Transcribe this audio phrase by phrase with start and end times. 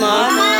[0.00, 0.56] Mama.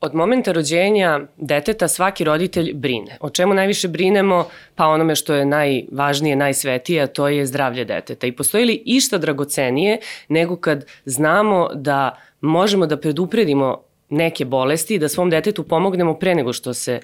[0.00, 3.16] Od momenta rođenja deteta svaki roditelj brine.
[3.20, 4.48] O čemu najviše brinemo?
[4.74, 8.26] Pa onome što je najvažnije, najsvetije, a to je zdravlje deteta.
[8.26, 14.98] I postoji li išta dragocenije nego kad znamo da možemo da predupredimo neke bolesti i
[14.98, 17.00] da svom detetu pomognemo pre nego što se,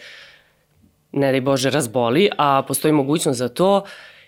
[1.12, 3.84] ne daj Bože, razboli, a postoji mogućnost za to.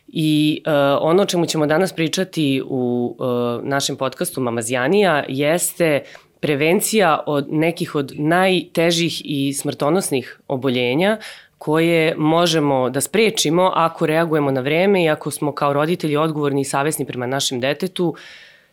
[0.09, 6.03] I uh, ono o čemu ćemo danas pričati u uh, našem podcastu Mamazjanija jeste
[6.40, 11.18] prevencija od nekih od najtežih i smrtonosnih oboljenja
[11.58, 16.64] koje možemo da sprečimo ako reagujemo na vreme i ako smo kao roditelji odgovorni i
[16.64, 18.14] savesni prema našem detetu,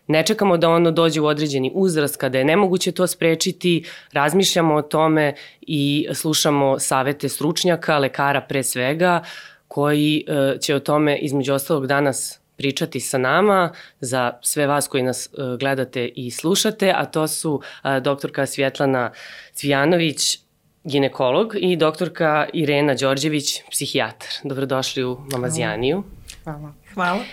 [0.07, 4.82] ne čekamo da ono dođe u određeni uzrast kada je nemoguće to sprečiti, razmišljamo o
[4.82, 9.23] tome i slušamo savete stručnjaka, lekara pre svega,
[9.70, 15.04] koji e, će o tome između ostalog danas pričati sa nama za sve vas koji
[15.04, 15.30] nas e,
[15.60, 19.12] gledate i slušate, a to su e, doktorka Svjetlana
[19.54, 20.40] Cvijanović,
[20.84, 24.30] ginekolog i doktorka Irena Đorđević, psihijatar.
[24.43, 26.04] Dobrodošli u Mamazijaniju.
[26.43, 26.74] Hvala.
[26.93, 27.24] Hvala.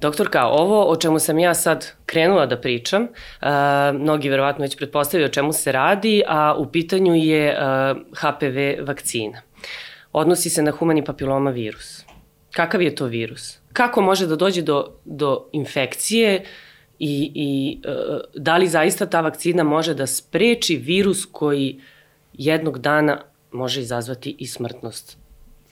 [0.00, 3.48] Doktorka, ovo o čemu sam ja sad krenula da pričam, uh,
[4.00, 9.42] mnogi verovatno već pretpostavljaju o čemu se radi, a u pitanju je uh, HPV vakcina.
[10.12, 12.04] Odnosi se na humani papiloma virus.
[12.52, 13.58] Kakav je to virus?
[13.72, 16.44] Kako može da dođe do, do infekcije
[16.98, 21.80] i, i uh, da li zaista ta vakcina može da spreči virus koji
[22.32, 23.20] jednog dana
[23.52, 25.18] može izazvati i smrtnost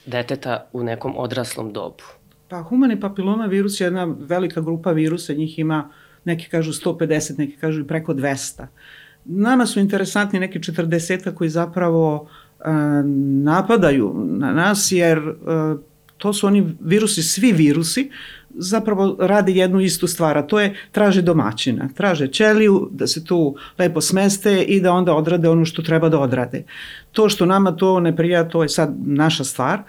[0.05, 2.03] deteta u nekom odraslom dobu?
[2.47, 5.89] Pa humani papiloma virus je jedna velika grupa virusa, njih ima,
[6.23, 8.65] neki kažu 150, neki kažu i preko 200.
[9.25, 12.50] Nama su interesantni neki 40 koji zapravo e,
[13.43, 15.33] napadaju na nas jer e,
[16.17, 18.09] to su oni virusi, svi virusi,
[18.49, 23.55] zapravo rade jednu istu stvar, a to je traže domaćina, traže ćeliju, da se tu
[23.79, 26.63] lepo smeste i da onda odrade ono što treba da odrade.
[27.11, 29.83] To što nama to ne prija, to je sad naša stvar,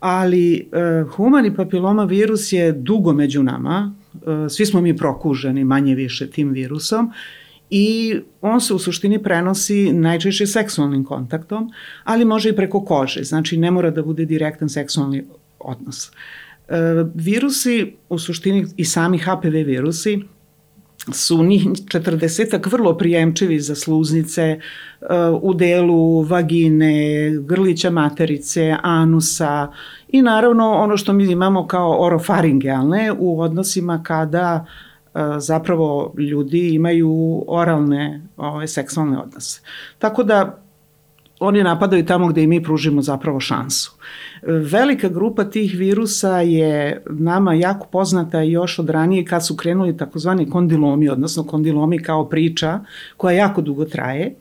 [0.00, 5.94] ali e, humani papiloma virus je dugo među nama, e, svi smo mi prokuženi manje
[5.94, 7.12] više tim virusom
[7.70, 11.70] i on se u suštini prenosi najčešće seksualnim kontaktom,
[12.04, 15.24] ali može i preko kože, znači ne mora da bude direktan seksualni
[15.58, 16.10] odnos.
[16.68, 16.74] E,
[17.14, 20.22] virusi, u suštini i sami HPV virusi,
[21.12, 24.60] su njih 40 vrlo prijemčivi za sluznice
[25.00, 25.08] uh,
[25.42, 29.72] u delu vagine, grlića materice, anusa
[30.08, 34.87] i naravno ono što mi imamo kao orofaringealne u odnosima kada uh,
[35.38, 39.60] zapravo ljudi imaju oralne ove, seksualne odnose.
[39.98, 40.62] Tako da
[41.40, 43.92] oni napadaju tamo gde i mi pružimo zapravo šansu.
[44.42, 50.50] Velika grupa tih virusa je nama jako poznata još od ranije kad su krenuli takozvani
[50.50, 52.80] kondilomi, odnosno kondilomi kao priča
[53.16, 54.34] koja jako dugo traje.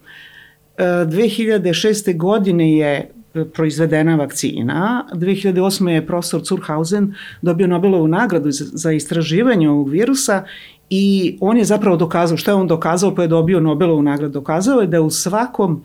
[0.78, 2.18] 2006.
[2.18, 3.12] godine je
[3.46, 5.06] proizvedena vakcina.
[5.14, 5.88] 2008.
[5.88, 10.44] je profesor Zurhausen dobio Nobelovu nagradu za istraživanje ovog virusa
[10.90, 14.82] i on je zapravo dokazao, što je on dokazao pa je dobio Nobelovu nagradu, dokazao
[14.82, 15.84] je da u svakom,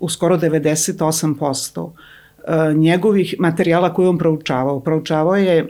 [0.00, 1.90] u skoro 98%
[2.46, 4.80] E, njegovih materijala koje on proučavao.
[4.80, 5.66] Proučavao je e,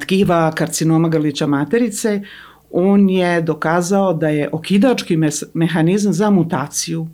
[0.00, 2.22] tkiva karcinoma grlića materice,
[2.70, 5.18] on je dokazao da je okidački
[5.54, 7.06] mehanizam za mutaciju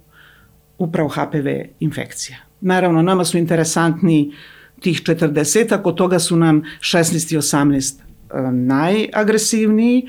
[0.79, 1.49] upravo HPV
[1.81, 2.37] infekcija.
[2.63, 4.33] Naravno, nama su interesantni
[4.81, 10.09] tih 40, ako toga su nam 16 i 18 e, najagresivniji,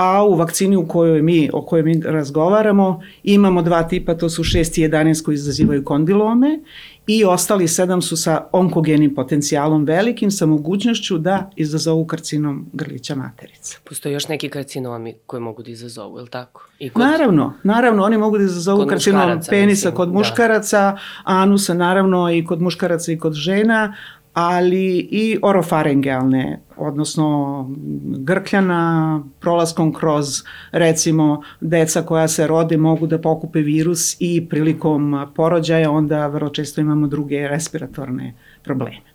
[0.00, 4.42] a u vakcini u kojoj mi, o kojoj mi razgovaramo imamo dva tipa, to su
[4.42, 6.60] 6 i 11 koji izazivaju kondilome
[7.06, 13.76] i ostali sedam su sa onkogenim potencijalom velikim, sa mogućnošću da izazovu karcinom grlića materice.
[13.84, 16.68] Postoje još neki karcinomi koji mogu da izazovu, je li tako?
[16.78, 17.02] I kod...
[17.02, 20.14] Naravno, naravno, oni mogu da izazovu karcinom penisa mislim, kod da.
[20.14, 20.98] muškaraca, da.
[21.24, 23.94] anusa naravno i kod muškaraca i kod žena,
[24.32, 27.66] ali i orofarengealne, odnosno
[28.04, 35.90] grkljana, prolaskom kroz recimo deca koja se rode mogu da pokupe virus i prilikom porođaja
[35.90, 39.10] onda vrlo često imamo druge respiratorne probleme.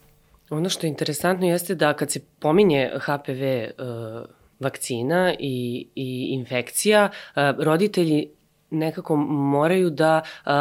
[0.50, 4.26] Ono što je interesantno jeste da kad se pominje HPV uh,
[4.60, 8.28] vakcina i, i infekcija, uh, roditelji
[8.70, 10.52] nekako moraju da uh,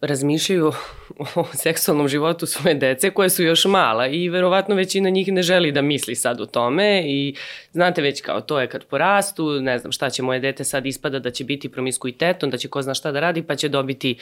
[0.00, 0.72] razmišljaju
[1.34, 5.72] o seksualnom životu svoje dece koje su još mala i verovatno većina njih ne želi
[5.72, 7.34] da misli sad o tome i
[7.72, 11.18] znate već kao to je kad porastu, ne znam šta će moje dete sad ispada
[11.18, 14.18] da će biti promiskuitetom, da će ko zna šta da radi pa će dobiti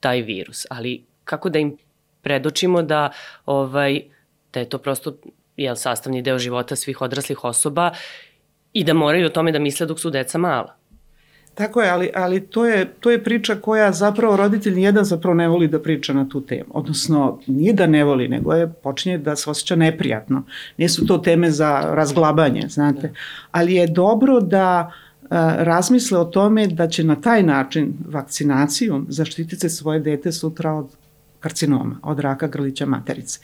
[0.00, 0.66] taj virus.
[0.70, 1.76] Ali kako da im
[2.22, 3.10] predočimo da
[3.46, 4.02] ovaj
[4.52, 5.16] da je to prosto
[5.56, 7.90] jel, sastavni deo života svih odraslih osoba
[8.72, 10.76] i da moraju o tome da misle dok su deca mala.
[11.58, 15.48] Tako je, ali, ali to, je, to je priča koja zapravo roditelj nijedan zapravo ne
[15.48, 16.70] voli da priča na tu temu.
[16.70, 20.42] Odnosno, nije da ne voli, nego je počinje da se osjeća neprijatno.
[20.76, 23.12] Nisu to teme za razglabanje, znate.
[23.50, 24.92] Ali je dobro da
[25.30, 30.86] a, razmisle o tome da će na taj način vakcinacijom zaštititi svoje dete sutra od
[31.40, 33.38] karcinoma, od raka grlića materice.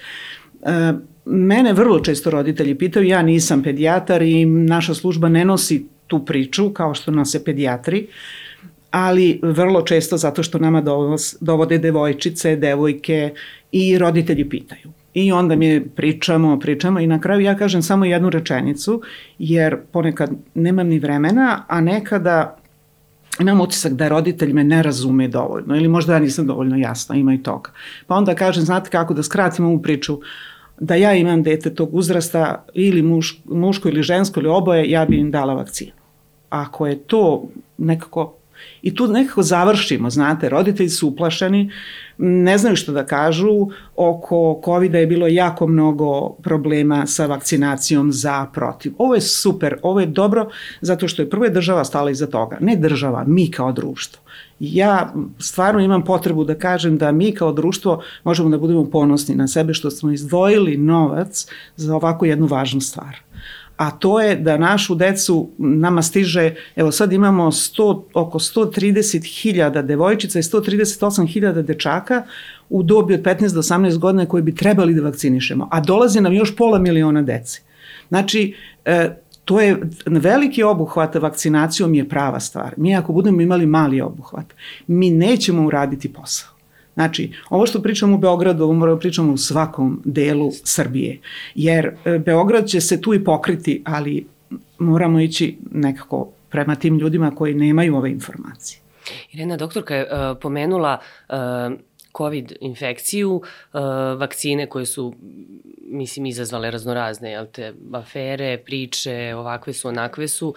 [0.62, 0.92] E,
[1.24, 6.70] mene vrlo često roditelji pitaju, ja nisam pedijatar i naša služba ne nosi tu priču
[6.70, 8.06] kao što nose pedijatri,
[8.90, 10.82] ali vrlo često zato što nama
[11.40, 13.34] dovode devojčice, devojke
[13.72, 14.92] i roditelji pitaju.
[15.14, 19.02] I onda mi pričamo, pričamo i na kraju ja kažem samo jednu rečenicu,
[19.38, 22.56] jer ponekad nemam ni vremena, a nekada
[23.40, 27.34] imam utisak da roditelj me ne razume dovoljno ili možda ja nisam dovoljno jasna, ima
[27.34, 27.70] i toga.
[28.06, 30.20] Pa onda kažem, znate kako da skratim ovu priču,
[30.80, 35.16] da ja imam dete tog uzrasta ili muš, muško ili žensko ili oboje, ja bi
[35.16, 35.92] im dala vakcinu.
[36.50, 37.48] Ako je to
[37.78, 38.34] nekako
[38.82, 41.70] I tu nekako završimo, znate, roditelji su uplašeni,
[42.18, 48.46] ne znaju što da kažu, oko COVID-a je bilo jako mnogo problema sa vakcinacijom za
[48.54, 48.92] protiv.
[48.98, 50.48] Ovo je super, ovo je dobro,
[50.80, 54.23] zato što je prvo država stala iza toga, ne država, mi kao društvo.
[54.60, 59.48] Ja stvarno imam potrebu da kažem da mi kao društvo možemo da budemo ponosni na
[59.48, 61.46] sebe što smo izdvojili novac
[61.76, 63.24] za ovako jednu važnu stvar
[63.76, 70.38] a to je da našu decu nama stiže, evo sad imamo 100, oko 130.000 devojčica
[70.38, 72.22] i 138.000 dečaka
[72.68, 76.32] u dobi od 15 do 18 godina koji bi trebali da vakcinišemo, a dolazi nam
[76.32, 77.60] još pola miliona dece.
[78.08, 78.54] Znači,
[78.84, 79.10] e,
[79.44, 82.74] to je veliki obuhvat vakcinacijom je prava stvar.
[82.76, 84.46] Mi ako budemo imali mali obuhvat,
[84.86, 86.50] mi nećemo uraditi posao.
[86.94, 91.20] Znači, ovo što pričamo u Beogradu, ovo moramo da pričamo u svakom delu Srbije,
[91.54, 94.26] jer e, Beograd će se tu i pokriti, ali
[94.78, 98.80] moramo ići nekako prema tim ljudima koji nemaju ove informacije.
[99.32, 100.98] Irena, doktorka je uh, pomenula
[101.28, 101.36] uh,
[102.16, 103.80] COVID infekciju, uh,
[104.18, 105.14] vakcine koje su,
[105.80, 110.54] mislim, izazvale raznorazne, jel te, afere, priče, ovakve su, onakve su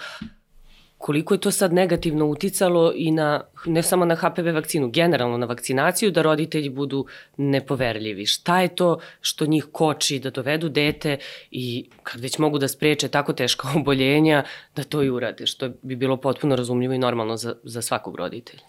[0.98, 5.45] koliko je to sad negativno uticalo i na, ne samo na HPV vakcinu, generalno na
[5.45, 7.06] vakcinaciju, da roditelji budu
[7.38, 8.25] nepoverljivi.
[8.25, 11.18] Šta je to što njih koči da dovedu dete
[11.51, 14.44] i kad već mogu da spreče tako teška oboljenja,
[14.75, 18.63] da to i urade, što bi bilo potpuno razumljivo i normalno za, za svakog roditelja.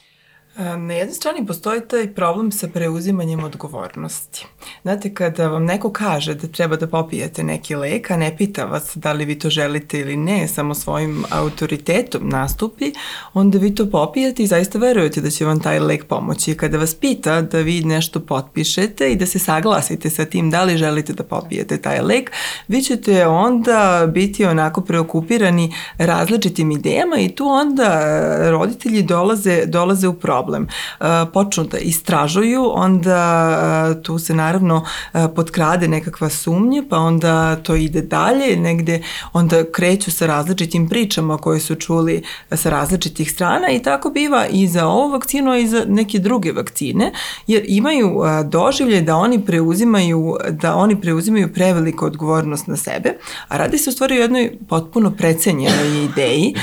[0.58, 4.46] Na jednoj strani postoji taj problem sa preuzimanjem odgovornosti.
[4.82, 8.96] Znate, kada vam neko kaže da treba da popijete neki lek, a ne pita vas
[8.96, 12.92] da li vi to želite ili ne, samo svojim autoritetom nastupi,
[13.34, 16.54] onda vi to popijete i zaista verujete da će vam taj lek pomoći.
[16.54, 20.76] Kada vas pita da vi nešto potpišete i da se saglasite sa tim da li
[20.76, 22.32] želite da popijete taj lek,
[22.68, 30.14] vi ćete onda biti onako preokupirani različitim idejama i tu onda roditelji dolaze, dolaze u
[30.14, 30.68] problem problem.
[31.00, 34.84] E, počnu da istražuju, onda e, tu se naravno
[35.14, 39.02] e, potkrade nekakva sumnja, pa onda to ide dalje, negde
[39.32, 42.22] onda kreću sa različitim pričama koje su čuli
[42.52, 46.52] sa različitih strana i tako biva i za ovu vakcinu, a i za neke druge
[46.52, 47.12] vakcine,
[47.46, 53.16] jer imaju doživlje da oni preuzimaju da oni preuzimaju preveliku odgovornost na sebe,
[53.48, 56.54] a radi se u stvari o jednoj potpuno precenjenoj ideji.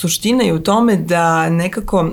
[0.00, 2.10] Suština je u tome da nekako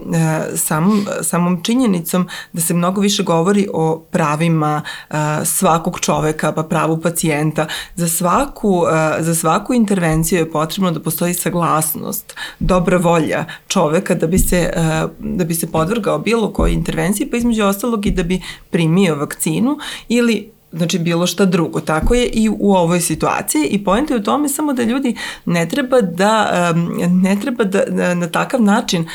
[0.56, 7.02] samom, samom činjenicom da se mnogo više govori o pravima uh, svakog čoveka, pa pravu
[7.02, 7.68] pacijenta.
[7.96, 14.28] Za svaku, uh, za svaku intervenciju je potrebno da postoji saglasnost, dobra volja čoveka da
[14.28, 18.24] bi se, uh, da bi se podvrgao bilo koje intervenciji, pa između ostalog i da
[18.24, 21.80] bi primio vakcinu ili znači bilo šta drugo.
[21.82, 25.16] Tako je i u ovoj situaciji i pojenta je u tome samo da ljudi
[25.46, 26.74] ne treba da,
[27.10, 29.10] ne treba da na takav način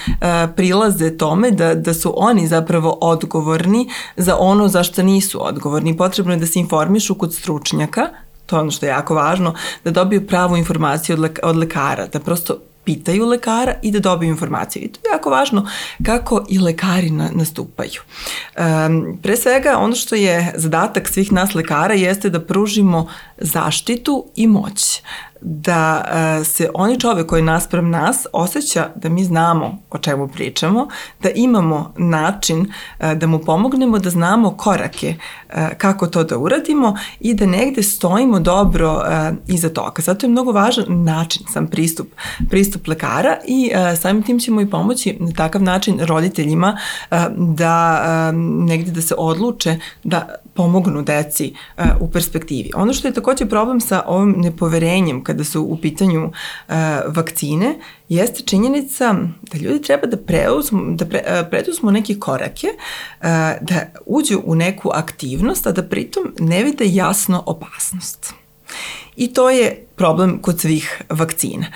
[0.56, 5.96] prilaze tome da, da su oni zapravo odgovorni za ono za što nisu odgovorni.
[5.96, 8.08] Potrebno je da se informišu kod stručnjaka,
[8.46, 12.20] to je ono što je jako važno, da dobiju pravu informaciju od, od lekara, da
[12.20, 14.82] prosto pitaju lekara i da dobiju informaciju.
[14.82, 15.68] I to je jako važno
[16.04, 18.00] kako i lekari na, nastupaju.
[18.58, 23.08] Um, pre svega, ono što je zadatak svih nas lekara jeste da pružimo
[23.38, 25.02] zaštitu i moć
[25.40, 30.88] da uh, se oni čovek koji naspram nas osjeća da mi znamo o čemu pričamo,
[31.22, 35.14] da imamo način uh, da mu pomognemo, da znamo korake
[35.48, 39.02] uh, kako to da uradimo i da negde stojimo dobro
[39.46, 40.02] iza toga.
[40.02, 42.08] Zato je mnogo važan način, sam pristup,
[42.50, 43.70] pristup lekara i
[44.00, 46.78] samim tim ćemo i pomoći na takav način roditeljima
[47.36, 51.54] da negde da se odluče da pomognu deci
[52.00, 52.70] u perspektivi.
[52.74, 56.74] Ono što je takođe problem sa ovim nepoverenjem kada su u pitanju uh,
[57.06, 63.26] vakcine jeste činjenica da ljudi treba da preuzmu, da pre, uh, preduzmu neke korake, uh,
[63.60, 68.32] da uđu u neku aktivnost, a da pritom ne vide jasno opasnost.
[69.16, 71.66] I to je problem kod svih vakcina.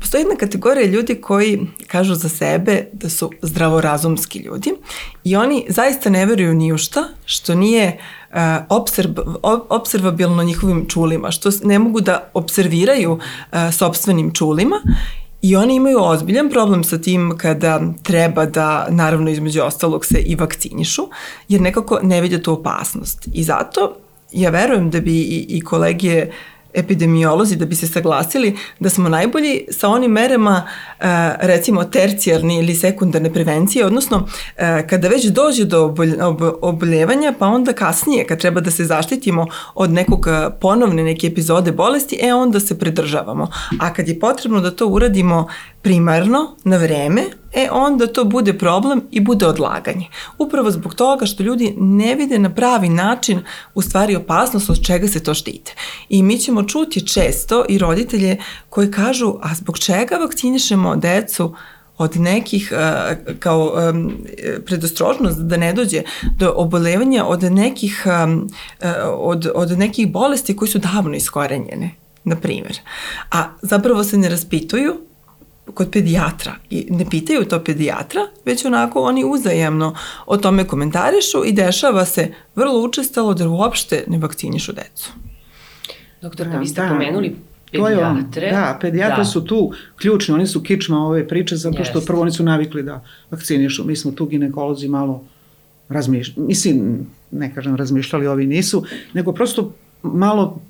[0.00, 4.72] Postoji jedna kategorija ljudi koji kažu za sebe da su zdravorazumski ljudi
[5.24, 7.98] i oni zaista ne veruju ni u šta što nije
[8.68, 9.10] observ,
[9.68, 13.18] observabilno njihovim čulima, što ne mogu da observiraju
[13.72, 14.76] sobstvenim čulima
[15.42, 20.34] I oni imaju ozbiljan problem sa tim kada treba da, naravno između ostalog, se i
[20.34, 21.08] vakcinišu,
[21.48, 23.28] jer nekako ne vide tu opasnost.
[23.32, 23.96] I zato
[24.32, 26.32] ja verujem da bi i, i kolegije
[26.74, 30.62] epidemiolozi da bi se saglasili da smo najbolji sa onim merama
[31.00, 31.04] e,
[31.40, 35.94] recimo tercijarne ili sekundarne prevencije, odnosno e, kada već dođe do
[36.62, 41.72] oboljevanja pa onda kasnije kad treba da se zaštitimo od nekog e, ponovne neke epizode
[41.72, 43.48] bolesti, e onda se pridržavamo.
[43.80, 45.48] A kad je potrebno da to uradimo
[45.82, 47.22] primarno, na vreme,
[47.52, 50.06] e onda to bude problem i bude odlaganje.
[50.38, 53.40] Upravo zbog toga što ljudi ne vide na pravi način
[53.74, 55.74] u stvari opasnost od čega se to štite.
[56.08, 58.36] I mi ćemo čuti često i roditelje
[58.68, 61.54] koji kažu, a zbog čega vakcinišemo decu
[61.98, 62.72] od nekih
[63.38, 63.74] kao
[64.66, 66.02] predostrožnost da ne dođe
[66.38, 68.06] do obolevanja od nekih
[69.18, 71.90] od, od nekih bolesti koji su davno iskorenjene
[72.24, 72.78] na primjer.
[73.30, 74.96] A zapravo se ne raspituju
[75.74, 79.94] kod pedijatra i ne pitaju to pedijatra, već onako oni uzajemno
[80.26, 85.10] o tome komentarišu i dešava se vrlo učestalo da uopšte ne vakcinišu decu.
[86.22, 86.88] Doktorka, da, vi ste da.
[86.88, 87.36] pomenuli
[87.72, 88.50] pedijatre.
[88.50, 89.24] da, pedijatra da.
[89.24, 93.04] su tu ključni, oni su kičma ove priče zato što prvo oni su navikli da
[93.30, 93.84] vakcinišu.
[93.84, 95.24] Mi smo tu ginekolozi malo
[95.88, 100.60] razmišljali, mislim, ne kažem razmišljali, ovi nisu, nego prosto malo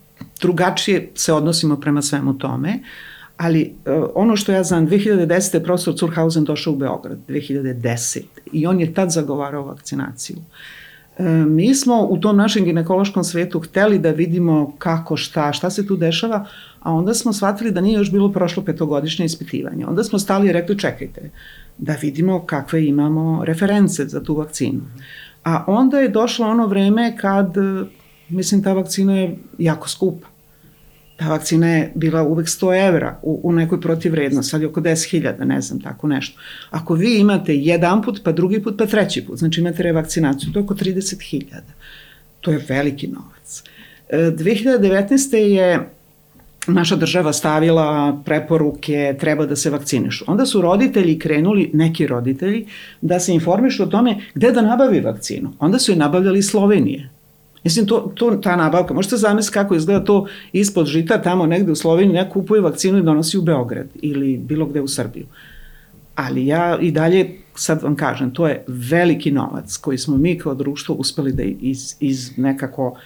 [0.40, 2.70] drugačije se odnosimo prema svemu tome.
[2.74, 5.54] Uh, Ali uh, ono što ja znam, 2010.
[5.54, 8.20] je profesor Curhausen došao u Beograd, 2010.
[8.52, 10.36] I on je tad zagovarao vakcinaciju.
[11.18, 15.86] E, mi smo u tom našem ginekološkom svetu hteli da vidimo kako, šta, šta se
[15.86, 16.46] tu dešava,
[16.80, 19.86] a onda smo shvatili da nije još bilo prošlo petogodišnje ispitivanje.
[19.86, 21.30] Onda smo stali i rekli čekajte,
[21.78, 24.80] da vidimo kakve imamo reference za tu vakcinu.
[25.44, 27.54] A onda je došlo ono vreme kad,
[28.28, 30.31] mislim, ta vakcina je jako skupa
[31.22, 35.44] ta vakcina je bila uvek 100 evra u, u nekoj protivrednosti, sad je oko 10.000,
[35.44, 36.40] ne znam, tako nešto.
[36.70, 40.58] Ako vi imate jedan put, pa drugi put, pa treći put, znači imate revakcinaciju, to
[40.58, 41.44] je oko 30.000.
[42.40, 43.62] To je veliki novac.
[44.10, 45.34] 2019.
[45.34, 45.88] E, je
[46.66, 50.24] naša država stavila preporuke, treba da se vakcinišu.
[50.28, 52.66] Onda su roditelji krenuli, neki roditelji,
[53.00, 55.52] da se informišu o tome gde da nabavi vakcinu.
[55.58, 57.08] Onda su je nabavljali Slovenije.
[57.64, 61.76] Mislim, to, to, ta nabavka, možete zamisliti kako izgleda to ispod žita tamo negde u
[61.76, 65.26] Sloveniji, neko kupuje vakcinu i donosi u Beograd ili bilo gde u Srbiju.
[66.14, 70.54] Ali ja i dalje, sad vam kažem, to je veliki novac koji smo mi kao
[70.54, 72.96] društvo uspeli da iz, iz nekako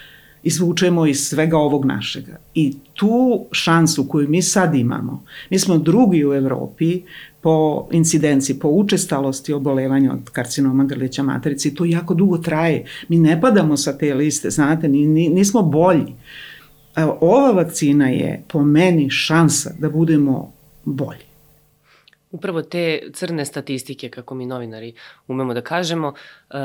[0.43, 2.37] izvučemo iz svega ovog našega.
[2.55, 7.03] I tu šansu koju mi sad imamo, mi smo drugi u Evropi
[7.47, 12.85] po incidenciji, po učestalosti obolevanja od karcinoma grlića materice i to jako dugo traje.
[13.09, 16.15] Mi ne padamo sa te liste, znate, ni, ni, nismo bolji.
[17.21, 20.53] Ova vakcina je po meni šansa da budemo
[20.85, 21.27] bolji.
[22.31, 24.95] Upravo te crne statistike, kako mi novinari
[25.29, 26.57] umemo da kažemo, uh,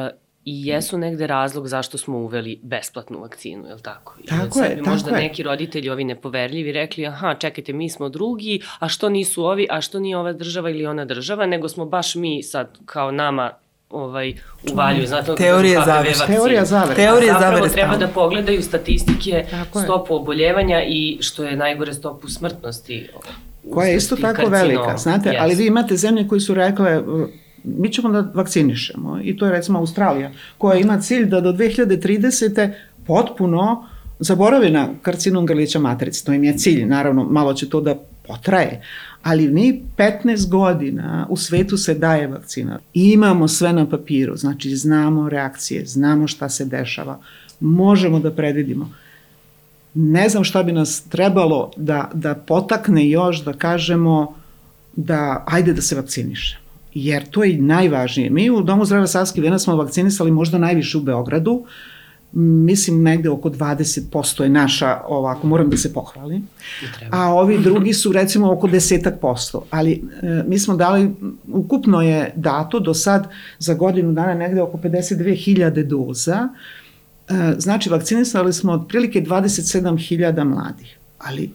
[0.45, 4.15] i jesu negde razlog zašto smo uveli besplatnu vakcinu, je li tako?
[4.24, 5.24] I tako je, tako možda je.
[5.24, 9.81] neki roditelji ovi nepoverljivi rekli, aha, čekajte, mi smo drugi, a što nisu ovi, a
[9.81, 13.51] što nije ova država ili ona država, nego smo baš mi sad kao nama
[13.89, 14.33] ovaj
[14.71, 20.83] uvaljuju znate teorija zavere teorija zavere teorija zavere treba da pogledaju statistike tako stopu oboljevanja
[20.88, 23.10] i što je najgore stopu smrtnosti
[23.74, 24.51] koja je isto tako karcinom.
[24.51, 25.38] velika znate yes.
[25.39, 27.01] ali vi imate zemlje koji su rekle
[27.63, 32.72] mi ćemo da vakcinišemo i to je recimo Australija koja ima cilj da do 2030.
[33.08, 33.88] potpuno
[34.20, 36.25] zaborave na karcinom grlića matrice.
[36.25, 37.96] To im je cilj, naravno malo će to da
[38.27, 38.82] potraje,
[39.24, 42.80] ali mi 15 godina u svetu se daje vakcina.
[42.94, 47.20] I imamo sve na papiru, znači znamo reakcije, znamo šta se dešava,
[47.60, 48.91] možemo da predvidimo.
[49.94, 54.36] Ne znam šta bi nas trebalo da, da potakne još da kažemo
[54.96, 56.61] da ajde da se vakciniše
[56.93, 58.29] jer to je najvažnije.
[58.29, 61.65] Mi u Domu zdravlja Savski Vena smo vakcinisali možda najviše u Beogradu,
[62.33, 66.48] mislim negde oko 20% je naša, ovako moram da se pohvalim,
[67.10, 71.12] a ovi drugi su recimo oko desetak posto, ali e, mi smo dali,
[71.48, 73.27] ukupno je dato do sad
[73.60, 76.50] za godinu dana negde oko 52.000 doza.
[77.29, 81.51] E, znači, vakcinisali smo otprilike 27.000 mladih, ali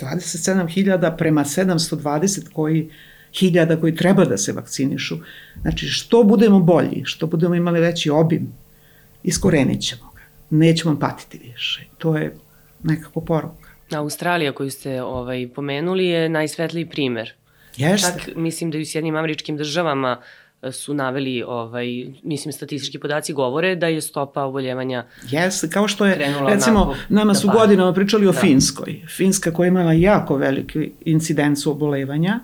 [0.00, 2.90] 27.000 prema 720 koji
[3.38, 5.16] hiljada koji treba da se vakcinišu.
[5.62, 8.52] Znači, što budemo bolji, što budemo imali veći obim,
[9.22, 10.22] iskorenit ćemo ga.
[10.50, 11.84] Nećemo patiti više.
[11.98, 12.36] To je
[12.82, 13.70] nekako poruka.
[13.90, 17.32] Australija koju ste ovaj, pomenuli je najsvetliji primer.
[17.76, 18.18] Jeste.
[18.18, 20.20] Čak mislim da i u Sjednim američkim državama
[20.62, 21.86] e, su naveli, ovaj,
[22.22, 26.14] mislim, statistički podaci govore da je stopa oboljevanja Jeste, kao što je,
[26.48, 28.38] recimo, onako, nama da su da godinama pričali o da.
[28.38, 29.02] Finskoj.
[29.16, 32.40] Finska koja je imala jako veliku incidenciju obolevanja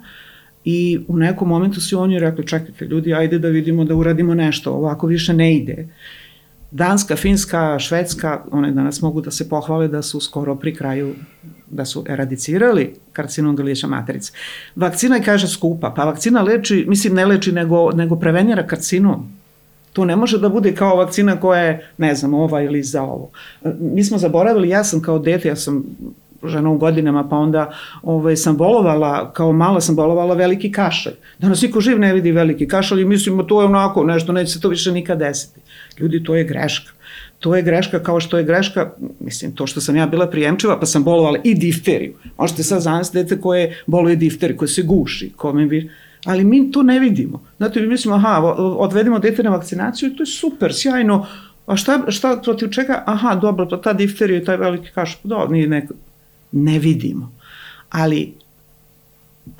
[0.64, 4.72] i u nekom momentu su oni rekli, čekajte ljudi, ajde da vidimo da uradimo nešto,
[4.72, 5.88] ovako više ne ide.
[6.70, 11.14] Danska, Finska, Švedska, one danas mogu da se pohvale da su skoro pri kraju,
[11.70, 14.32] da su eradicirali karcinom grlića materice.
[14.76, 19.32] Vakcina je, kaže, skupa, pa vakcina leči, mislim ne leči, nego, nego prevenira karcinom.
[19.92, 23.30] To ne može da bude kao vakcina koja je, ne znam, ova ili za ovo.
[23.80, 25.84] Mi smo zaboravili, ja sam kao dete, ja sam
[26.44, 27.70] žena u godinama, pa onda
[28.02, 31.14] ovaj, sam bolovala, kao mala sam bolovala veliki kašalj.
[31.38, 34.60] Danas niko živ ne vidi veliki kašalj i mislimo to je onako nešto, neće se
[34.60, 35.60] to više nikad desiti.
[35.98, 36.92] Ljudi, to je greška.
[37.38, 40.86] To je greška kao što je greška, mislim, to što sam ja bila prijemčiva, pa
[40.86, 42.14] sam bolovala i difteriju.
[42.38, 45.90] Možete sad zamisliti dete koje boluje difteriju, koje se guši, kome bi...
[46.24, 47.42] Ali mi to ne vidimo.
[47.56, 51.26] Znate, mi mislimo, aha, odvedemo dete na vakcinaciju i to je super, sjajno,
[51.66, 53.02] A šta, šta protiv čega?
[53.06, 55.94] Aha, dobro, to ta difterija i taj veliki kaš, da, nije neko,
[56.52, 57.32] ne vidimo.
[57.90, 58.34] Ali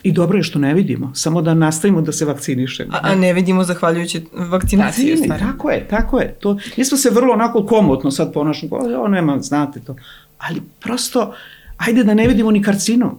[0.02, 2.92] I dobro je što ne vidimo, samo da nastavimo da se vakcinišemo.
[2.92, 5.10] A, a ne vidimo zahvaljujući vakcinaciji.
[5.10, 6.34] Vakcini, tako je, tako je.
[6.40, 9.96] To, mi smo se vrlo onako komotno sad ponašamo, o, nema, znate to.
[10.38, 11.34] Ali prosto,
[11.76, 13.18] ajde da ne vidimo ni karcinom.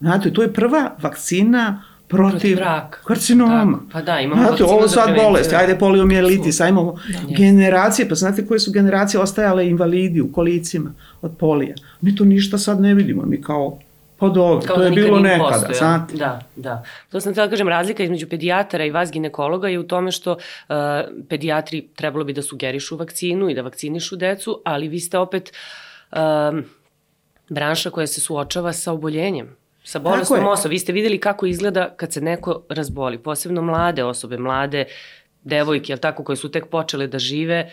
[0.00, 2.98] Znate, to je prva vakcina protiv, protiv raka.
[3.04, 3.78] karcinoma.
[3.92, 8.60] Pa da, imamo znate, ovo sad bolest, ajde poliomijelitis, ajmo da, generacije, pa znate koje
[8.60, 11.74] su generacije ostajale invalidi u kolicima od polija.
[12.00, 13.78] Mi to ništa sad ne vidimo, mi kao
[14.18, 15.78] Pa dobro, Kao to je da bilo nekada, postoja.
[15.78, 16.16] znate.
[16.16, 16.82] Da, da.
[17.10, 20.32] To sam htjela da kažem, razlika između pedijatara i vas ginekologa je u tome što
[20.32, 20.76] uh,
[21.28, 25.52] pedijatri trebalo bi da sugerišu vakcinu i da vakcinišu decu, ali vi ste opet
[26.12, 26.18] uh,
[27.48, 29.56] branša koja se suočava sa oboljenjem
[29.88, 30.70] sa bolestom osobom.
[30.70, 34.84] Vi ste videli kako izgleda kad se neko razboli, posebno mlade osobe, mlade
[35.44, 37.70] devojke, jel tako, koje su tek počele da žive,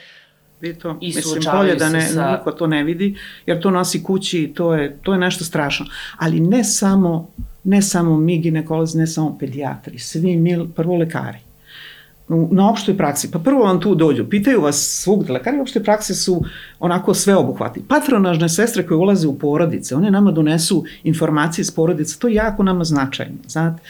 [0.62, 2.32] Vi to, I mislim, bolje da ne, sa...
[2.32, 5.86] niko to ne vidi, jer to nosi kući i to je, to je nešto strašno.
[6.18, 11.45] Ali ne samo, ne samo mi ginekolozi, ne samo pedijatri, svi mi, prvo lekari.
[12.28, 16.44] Na opštoj praksi, pa prvo vam tu dođu, pitaju vas svugde, lekari opšte prakse su
[16.80, 17.84] onako sve obuhvati.
[17.88, 22.64] Patronažne sestre koje ulaze u porodice, one nama donesu informacije iz porodice, to je jako
[22.64, 23.82] nama značajno, znate.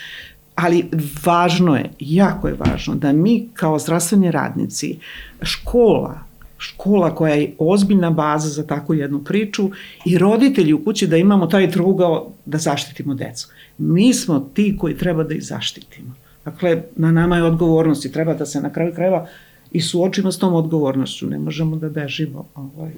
[0.56, 0.90] Ali
[1.26, 4.98] važno je, jako je važno da mi kao zdravstveni radnici,
[5.42, 6.20] škola,
[6.58, 9.70] škola koja je ozbiljna baza za takvu jednu priču
[10.06, 13.48] i roditelji u kući da imamo taj trugao da zaštitimo decu.
[13.78, 16.25] Mi smo ti koji treba da ih zaštitimo.
[16.46, 19.28] Dakle, na nama je odgovornost i treba da se na kraju krajeva
[19.72, 21.28] i suočimo s tom odgovornošću.
[21.28, 22.92] Ne možemo da bežimo ovaj,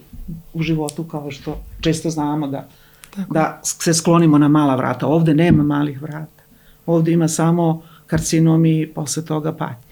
[0.54, 2.68] u životu kao što često znamo da,
[3.16, 3.34] Tako.
[3.34, 5.08] da se sklonimo na mala vrata.
[5.08, 6.44] Ovde nema malih vrata.
[6.86, 9.88] Ovde ima samo karcinom i posle toga patnje.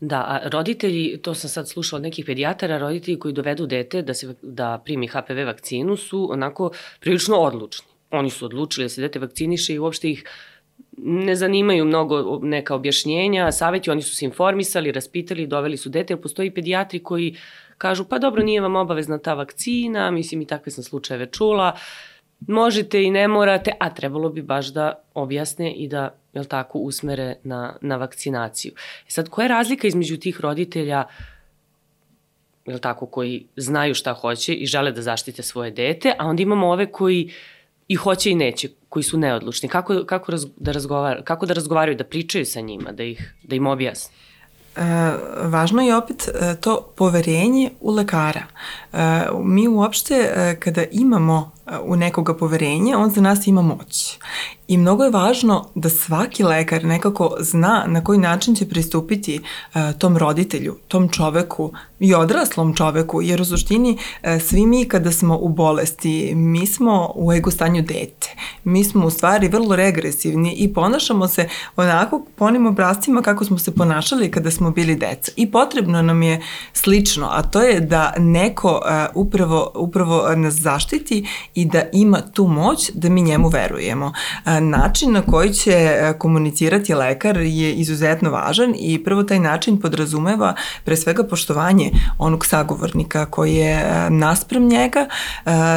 [0.00, 4.14] Da, a roditelji, to sam sad slušala od nekih pedijatara, roditelji koji dovedu dete da,
[4.14, 7.86] se, da primi HPV vakcinu su onako prilično odlučni.
[8.10, 10.24] Oni su odlučili da se dete vakciniše i uopšte ih
[11.02, 16.20] ne zanimaju mnogo neka objašnjenja, saveti, oni su se informisali, raspitali, doveli su dete, jer
[16.20, 17.36] postoji pedijatri koji
[17.78, 21.76] kažu pa dobro nije vam obavezna ta vakcina, mislim i takve sam slučajeve čula,
[22.40, 27.36] možete i ne morate, a trebalo bi baš da objasne i da, jel tako, usmere
[27.42, 28.72] na, na vakcinaciju.
[29.08, 31.04] E sad, koja je razlika između tih roditelja
[32.66, 36.70] jel tako, koji znaju šta hoće i žele da zaštite svoje dete, a onda imamo
[36.70, 37.30] ove koji
[37.88, 39.68] i hoće i neće, koji su neodlučni.
[39.68, 43.56] Kako, kako, raz, da, razgovar, kako da razgovaraju, da pričaju sa njima, da, ih, da
[43.56, 44.14] im objasne?
[44.76, 44.82] E,
[45.42, 48.42] važno je opet e, to poverenje u lekara.
[48.92, 48.98] E,
[49.44, 54.18] mi uopšte e, kada imamo u nekoga poverenje, on za nas ima moć.
[54.68, 59.80] I mnogo je važno da svaki lekar nekako zna na koji način će pristupiti uh,
[59.98, 65.38] tom roditelju, tom čoveku i odraslom čoveku, jer u suštini uh, svi mi kada smo
[65.38, 68.36] u bolesti, mi smo u ego stanju dete.
[68.64, 73.58] Mi smo u stvari vrlo regresivni i ponašamo se onako po onim obrazcima kako smo
[73.58, 75.32] se ponašali kada smo bili deca.
[75.36, 81.26] I potrebno nam je slično, a to je da neko uh, upravo, upravo nas zaštiti
[81.58, 84.12] i da ima tu moć da mi njemu verujemo.
[84.60, 90.96] način na koji će komunicirati lekar je izuzetno važan i prvo taj način podrazumeva pre
[90.96, 95.06] svega poštovanje onog sagovornika koji je nasprem njega,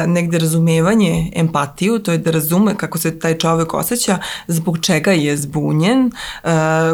[0.06, 5.36] negde razumevanje, empatiju, to je da razume kako se taj čovek osjeća, zbog čega je
[5.36, 6.10] zbunjen,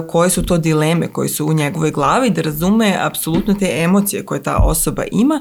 [0.08, 4.42] koje su to dileme koje su u njegovoj glavi, da razume apsolutno te emocije koje
[4.42, 5.40] ta osoba ima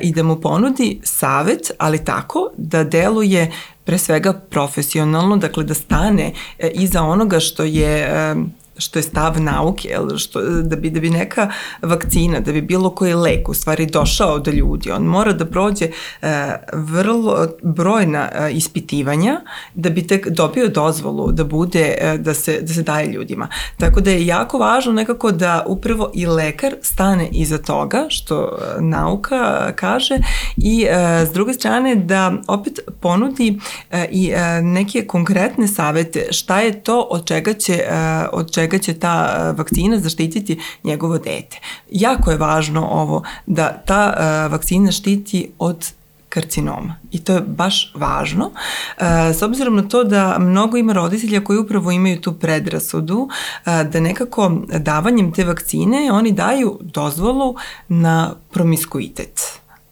[0.00, 3.50] i da mu ponudi savet, ali tako da deluje
[3.84, 8.34] pre svega profesionalno, dakle da stane e, iza onoga što je e,
[8.78, 11.50] što je stav nauke, jel, što, da, bi, da bi neka
[11.82, 15.84] vakcina, da bi bilo koji lek u stvari došao do ljudi, on mora da prođe
[16.22, 19.40] e, vrlo brojna e, ispitivanja
[19.74, 23.48] da bi tek dobio dozvolu da bude, e, da, se, da se daje ljudima.
[23.76, 28.80] Tako da je jako važno nekako da upravo i lekar stane iza toga, što e,
[28.80, 30.18] nauka kaže,
[30.56, 33.58] i e, s druge strane da opet ponudi
[33.90, 38.67] e, i e, neke konkretne savete šta je to od čega će, e, od čega
[38.68, 41.60] čega će ta e, vakcina zaštititi njegovo dete.
[41.90, 45.92] Jako je važno ovo da ta e, vakcina štiti od
[46.28, 46.96] karcinoma.
[47.10, 48.50] I to je baš važno.
[48.98, 53.28] E, s obzirom na to da mnogo ima roditelja koji upravo imaju tu predrasudu
[53.64, 57.54] da nekako davanjem te vakcine oni daju dozvolu
[57.88, 59.40] na promiskuitet.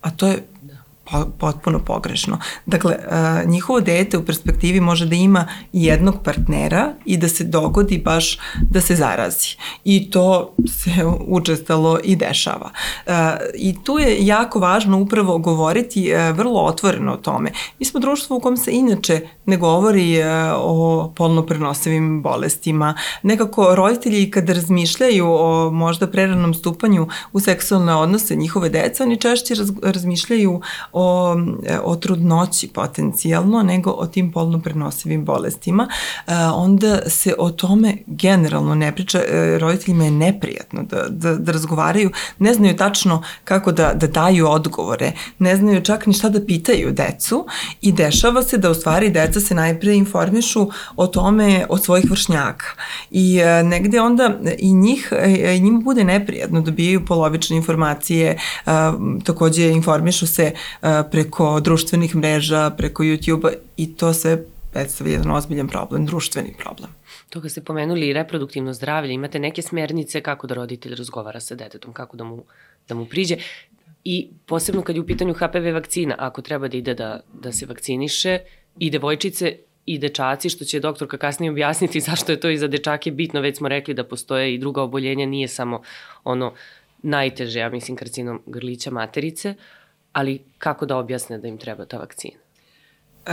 [0.02, 0.46] A to je
[1.38, 2.38] potpuno pogrešno.
[2.66, 2.96] Dakle,
[3.46, 8.38] njihovo dete u perspektivi može da ima jednog partnera i da se dogodi baš
[8.70, 9.56] da se zarazi.
[9.84, 10.90] I to se
[11.28, 12.70] učestalo i dešava.
[13.54, 17.50] I tu je jako važno upravo govoriti vrlo otvoreno o tome.
[17.78, 20.22] Mi smo društvo u kom se inače ne govori
[20.56, 22.94] o polno prenosivim bolestima.
[23.22, 29.54] Nekako roditelji kada razmišljaju o možda preranom stupanju u seksualne odnose njihove deca, oni češće
[29.82, 30.60] razmišljaju
[30.98, 31.36] o,
[31.84, 35.88] o trudnoći potencijalno, nego o tim polno prenosivim bolestima,
[36.26, 41.52] e, onda se o tome generalno ne priča, e, roditeljima je neprijatno da, da, da
[41.52, 46.44] razgovaraju, ne znaju tačno kako da, da daju odgovore, ne znaju čak ni šta da
[46.46, 47.46] pitaju decu
[47.80, 52.66] i dešava se da u stvari deca se najpre informišu o tome od svojih vršnjaka.
[53.10, 55.12] I e, negde onda i njih,
[55.56, 58.38] i njima bude neprijatno, dobijaju polovične informacije,
[59.24, 60.52] takođe informišu se
[61.10, 66.90] preko društvenih mreža, preko YouTube-a i to sve predstavlja jedan ozbiljan problem, društveni problem.
[67.30, 71.92] To kad ste pomenuli reproduktivno zdravlje, imate neke smernice kako da roditelj razgovara sa detetom,
[71.92, 72.44] kako da mu,
[72.88, 73.36] da mu priđe.
[74.04, 77.66] I posebno kad je u pitanju HPV vakcina, ako treba da ide da, da se
[77.66, 78.38] vakciniše,
[78.78, 83.10] i devojčice i dečaci, što će doktorka kasnije objasniti zašto je to i za dečake
[83.10, 85.82] bitno, već smo rekli da postoje i druga oboljenja, nije samo
[86.24, 86.54] ono
[87.02, 89.54] najteže, ja mislim, karcinom grlića materice,
[90.16, 92.45] ali kako da objasne da im treba ta vakcina?
[93.26, 93.32] E,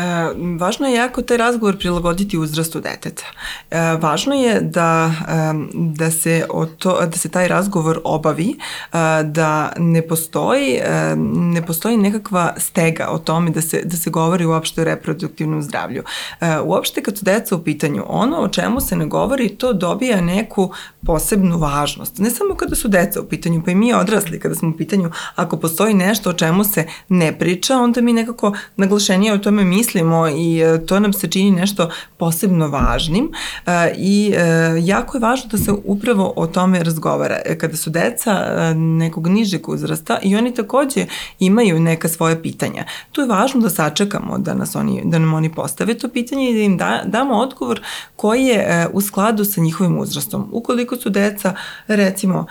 [0.60, 3.24] važno je jako taj razgovor prilagoditi uzrastu deteta.
[3.72, 5.34] E, važno je da, e,
[5.74, 10.80] da, se o to, da se taj razgovor obavi, e, da ne postoji,
[11.36, 16.04] ne postoji nekakva stega o tome da se, da se govori uopšte o reproduktivnom zdravlju.
[16.64, 20.72] Uopšte kad su deca u pitanju, ono o čemu se ne govori, to dobija neku
[21.06, 22.18] posebnu važnost.
[22.18, 25.12] Ne samo kada su deca u pitanju, pa i mi odrasli kada smo u pitanju,
[25.36, 30.28] ako postoji nešto o čemu se ne priča, onda mi nekako naglašenije o tome mislimo
[30.28, 33.32] i e, to nam se čini nešto posebno važnim
[33.66, 34.42] e, i e,
[34.82, 37.38] jako je važno da se upravo o tome razgovara.
[37.58, 38.34] Kada su deca
[38.76, 41.06] nekog nižeg uzrasta i oni takođe
[41.40, 42.86] imaju neka svoje pitanja.
[43.12, 46.54] Tu je važno da sačekamo da, nas oni, da nam oni postave to pitanje i
[46.54, 47.82] da im da, damo odgovor
[48.16, 50.50] koji je u skladu sa njihovim uzrastom.
[50.52, 51.54] Ukoliko su deca
[51.88, 52.46] recimo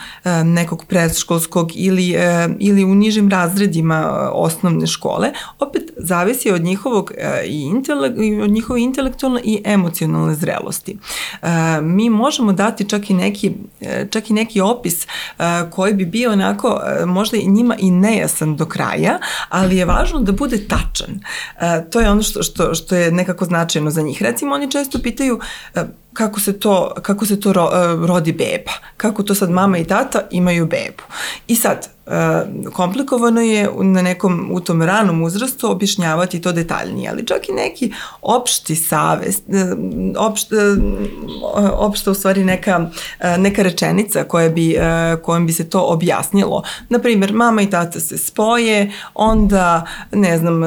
[0.45, 2.15] nekog predškolskog ili,
[2.59, 7.13] ili u nižim razredima osnovne škole, opet zavisi od njihovog
[7.47, 10.99] i intelek, od njihove intelektualne i emocionalne zrelosti.
[11.83, 13.53] Mi možemo dati čak i neki,
[14.11, 15.07] čak i neki opis
[15.71, 20.33] koji bi bio onako možda i njima i nejasan do kraja, ali je važno da
[20.33, 21.21] bude tačan.
[21.91, 24.23] To je ono što, što, što je nekako značajno za njih.
[24.23, 25.41] Recimo, oni često pitaju
[26.13, 29.85] kako se to, kako se to ro, uh, rodi beba, kako to sad mama i
[29.85, 31.03] tata imaju bebu.
[31.49, 32.13] I sad, uh,
[32.73, 37.93] komplikovano je na nekom, u tom ranom uzrastu objašnjavati to detaljnije, ali čak i neki
[38.23, 39.57] opšti savest, uh,
[40.19, 40.53] opšt,
[41.73, 42.87] opšta u stvari neka,
[43.39, 44.77] neka rečenica koja bi,
[45.23, 46.63] kojom bi se to objasnilo.
[46.89, 50.63] Naprimjer, mama i tata se spoje, onda, ne znam,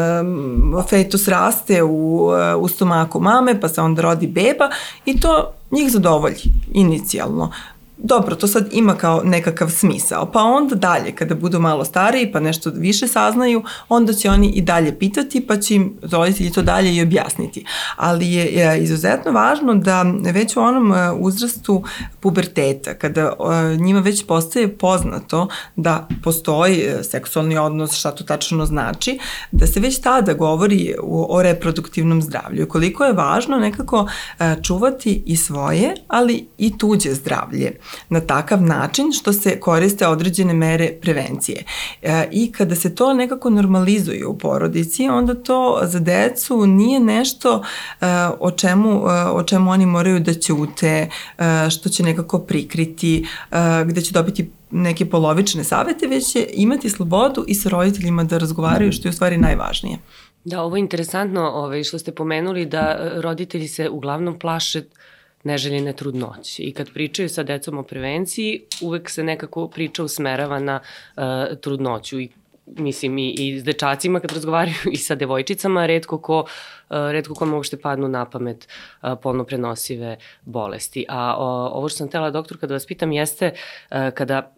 [0.90, 4.70] fetus raste u, u stomaku mame, pa se onda rodi beba
[5.06, 5.35] i to
[5.72, 6.42] njih zadovolji
[6.74, 7.52] inicijalno.
[7.98, 10.32] Dobro, to sad ima kao nekakav smisao.
[10.32, 14.62] Pa onda dalje, kada budu malo stariji pa nešto više saznaju, onda će oni i
[14.62, 17.66] dalje pitati pa će im roditelji to dalje i objasniti.
[17.96, 21.84] Ali je, izuzetno važno da već u onom e, uzrastu
[22.20, 28.66] puberteta, kada e, njima već postaje poznato da postoji e, seksualni odnos, šta to tačno
[28.66, 29.20] znači,
[29.52, 32.68] da se već tada govori o reproduktivnom zdravlju.
[32.68, 34.08] Koliko je važno nekako
[34.62, 37.78] čuvati i svoje, ali i tuđe zdravlje
[38.10, 41.64] na takav način što se koriste određene mere prevencije.
[42.02, 47.64] E, I kada se to nekako normalizuje u porodici, onda to za decu nije nešto
[48.02, 48.06] e,
[48.40, 51.10] o čemu, e, o čemu oni moraju da ćute,
[51.70, 53.28] što će nekako prikriti,
[53.86, 58.92] gde će dobiti neke polovične savete, već će imati slobodu i sa roditeljima da razgovaraju,
[58.92, 59.98] što je u stvari najvažnije.
[60.44, 64.86] Da, ovo je interesantno ovaj, što ste pomenuli da roditelji se uglavnom plaše uh,
[65.46, 66.64] neželjene trudnoće.
[66.64, 71.24] I kad pričaju sa decom o prevenciji, uvek se nekako priča usmerava na uh,
[71.62, 72.30] trudnoću i
[72.66, 77.52] mislim i, i s dečacima kad razgovaraju i sa devojčicama, redko ko, uh, redko ko
[77.52, 81.06] uopšte padnu na pamet uh, polno prenosive bolesti.
[81.10, 83.54] A o, ovo što sam tela doktor kada vas pitam jeste
[83.90, 84.52] kada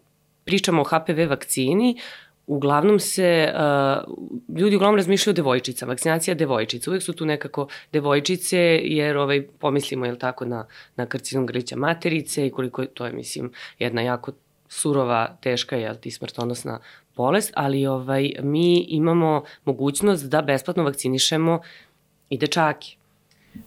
[0.44, 6.90] pričamo o HPV vakcini, uh, uglavnom se, uh, ljudi uglavnom razmišljaju o devojčicama, vakcinacija devojčica,
[6.90, 12.46] uvek su tu nekako devojčice, jer ovaj, pomislimo, je tako, na, na karcinom grlića materice
[12.46, 14.32] i koliko je, to je, mislim, jedna jako
[14.68, 16.80] surova, teška, jel ti, smrtonosna
[17.16, 21.60] bolest, ali ovaj, mi imamo mogućnost da besplatno vakcinišemo
[22.30, 22.88] i dečake.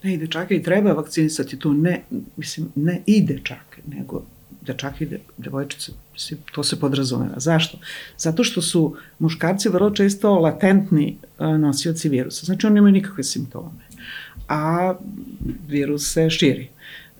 [0.03, 2.03] Ne, i dečake i treba vakcinisati tu, ne,
[2.37, 4.23] mislim, ne i dečake, nego
[4.61, 7.39] dečake i devojčice, mislim, to se podrazumeva.
[7.39, 7.77] Zašto?
[8.17, 13.69] Zato što su muškarci vrlo često latentni e, nosioci virusa, znači oni nemaju nikakve simptome,
[14.47, 14.93] a
[15.67, 16.67] virus se širi.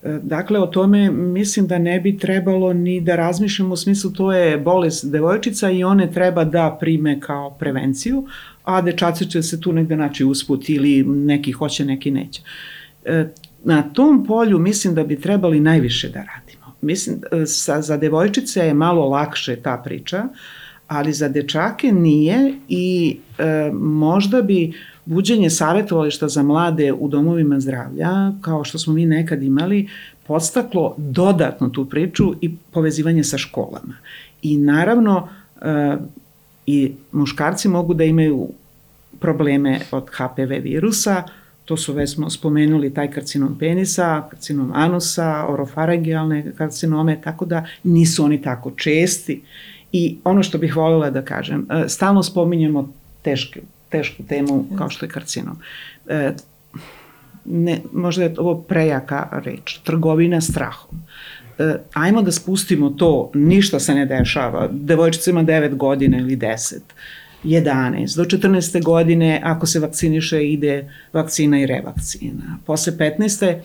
[0.03, 4.33] E, dakle, o tome mislim da ne bi trebalo ni da razmišljamo u smislu to
[4.33, 8.27] je bolest devojčica i one treba da prime kao prevenciju,
[8.63, 12.41] a dečaci će se tu negde naći usput ili neki hoće, neki neće.
[13.05, 13.25] E,
[13.63, 18.73] na tom polju mislim da bi trebali najviše da radimo mislim, sa, za devojčice je
[18.73, 20.23] malo lakše ta priča,
[20.87, 24.73] ali za dečake nije i e, možda bi
[25.05, 29.89] buđenje savjetovališta za mlade u domovima zdravlja, kao što smo mi nekad imali,
[30.27, 33.97] podstaklo dodatno tu priču i povezivanje sa školama.
[34.41, 35.29] I naravno,
[35.61, 35.97] e,
[36.65, 38.49] i muškarci mogu da imaju
[39.19, 41.23] probleme od HPV virusa,
[41.65, 48.23] To su već smo spomenuli taj karcinom penisa, karcinom anusa, orofarangijalne karcinome, tako da nisu
[48.23, 49.41] oni tako česti.
[49.91, 55.05] I ono što bih voljela da kažem, e, stalno spominjemo teške, tešku temu kao što
[55.05, 55.57] je karcinom.
[56.07, 56.31] E,
[57.45, 60.99] ne, možda je ovo prejaka reč, trgovina strahom.
[61.59, 66.79] E, ajmo da spustimo to, ništa se ne dešava, devojčica ima 9 godina ili 10
[67.43, 68.17] 11.
[68.17, 68.83] Do 14.
[68.83, 72.57] godine, ako se vakciniše, ide vakcina i revakcina.
[72.65, 73.59] Posle 15.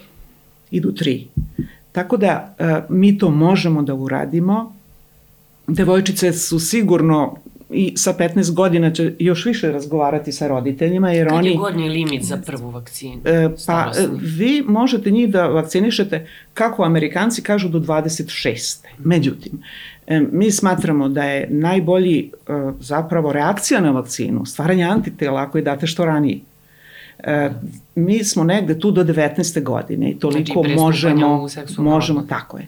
[0.71, 1.29] idu tri.
[1.93, 4.77] Tako da e, mi to možemo da uradimo.
[5.67, 7.37] Devojčice su sigurno
[7.71, 11.49] i sa 15 godina će još više razgovarati sa roditeljima jer Kad oni...
[11.49, 13.21] Kad je godnji limit za prvu vakcinu?
[13.25, 18.85] E, pa vi možete njih da vakcinišete kako Amerikanci kažu do 26.
[18.99, 19.63] Međutim,
[20.33, 25.87] mi smatramo da je najbolji e, zapravo reakcija na vakcinu, stvaranje antitela ako je date
[25.87, 26.41] što ranije.
[27.19, 27.51] E,
[27.95, 29.63] mi smo negde tu do 19.
[29.63, 32.67] godine i toliko znači, možemo, možemo, tako je.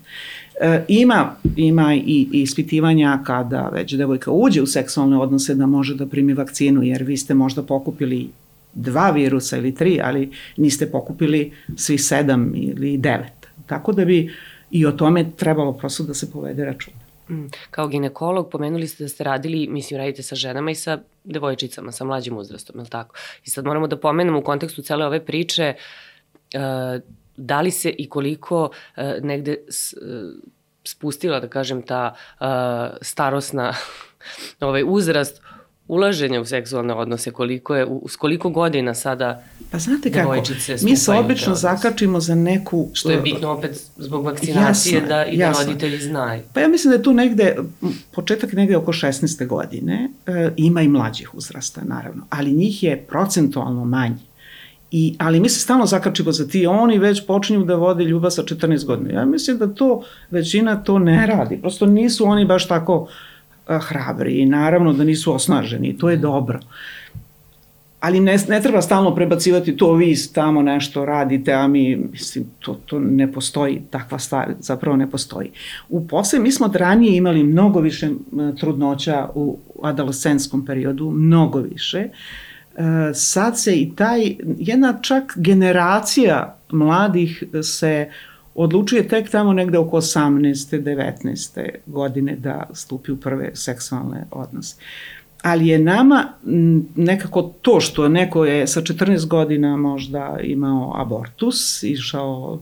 [0.61, 5.95] E, ima, ima i, i ispitivanja kada već devojka uđe u seksualne odnose da može
[5.95, 8.31] da primi vakcinu, jer vi ste možda pokupili
[8.75, 13.47] dva virusa ili tri, ali niste pokupili svi sedam ili devet.
[13.67, 14.35] Tako da bi
[14.71, 17.08] i o tome trebalo prosto da se povede računa.
[17.31, 17.47] Mm.
[17.71, 22.05] Kao ginekolog pomenuli ste da ste radili, mislim, radite sa ženama i sa devojčicama, sa
[22.05, 23.17] mlađim uzrastom, je li tako?
[23.45, 25.75] I sad moramo da pomenemo u kontekstu cele ove priče
[26.55, 27.03] uh,
[27.37, 29.79] da li se i koliko uh, negde uh,
[30.85, 32.15] spustila, da kažem, ta
[33.03, 33.75] starosna
[34.61, 35.43] ovaj uzrast
[35.89, 40.35] ulaženja u seksualne odnose, koliko je, s koliko godina sada Pa znate kako,
[40.83, 42.89] mi se obično zakačimo za neku...
[42.93, 45.65] Što je bitno opet zbog vakcinacije jasno, da i da jasno.
[45.65, 46.43] roditelji znaju.
[46.55, 47.57] Pa ja mislim da je tu negde,
[48.13, 49.47] početak negde oko 16.
[49.47, 54.29] godine, e, ima i mlađih uzrasta, naravno, ali njih je procentualno manji.
[54.91, 58.43] I, ali mi se stalno zakačimo za ti, oni već počinju da vode ljubav sa
[58.43, 59.21] 14 godina.
[59.21, 61.59] Ja mislim da to većina to ne radi.
[61.61, 63.28] Prosto nisu oni baš tako a,
[63.69, 65.99] hrabri i naravno da nisu osnaženi.
[65.99, 66.61] To je dobro.
[68.01, 72.75] ali ne, ne treba stalno prebacivati to vi tamo nešto radite, a mi, mislim, to,
[72.87, 75.51] to ne postoji, takva stvar zapravo ne postoji.
[75.89, 78.11] U posle, mi smo ranije imali mnogo više
[78.61, 81.99] trudnoća u adolescenskom periodu, mnogo više.
[81.99, 82.11] E,
[83.15, 88.09] sad se i taj, jedna čak generacija mladih se
[88.63, 90.83] odlučuje tek tamo negde oko 18.
[90.83, 91.69] 19.
[91.87, 94.77] godine da stupi u prve seksualne odnose
[95.43, 96.29] ali je nama
[96.97, 102.61] nekako to što neko je sa 14 godina možda imao abortus, išao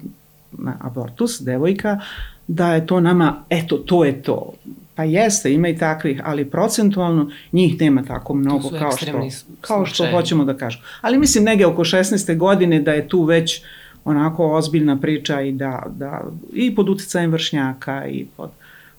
[0.52, 2.00] na abortus, devojka,
[2.46, 4.52] da je to nama, eto, to je to.
[4.94, 9.28] Pa jeste, ima i takvih, ali procentualno njih nema tako mnogo kao što,
[9.60, 10.84] kao što hoćemo da kažemo.
[11.00, 12.36] Ali mislim nege oko 16.
[12.36, 13.62] godine da je tu već
[14.06, 18.50] onako ozbiljna priča i da, da i pod uticajem vršnjaka i pod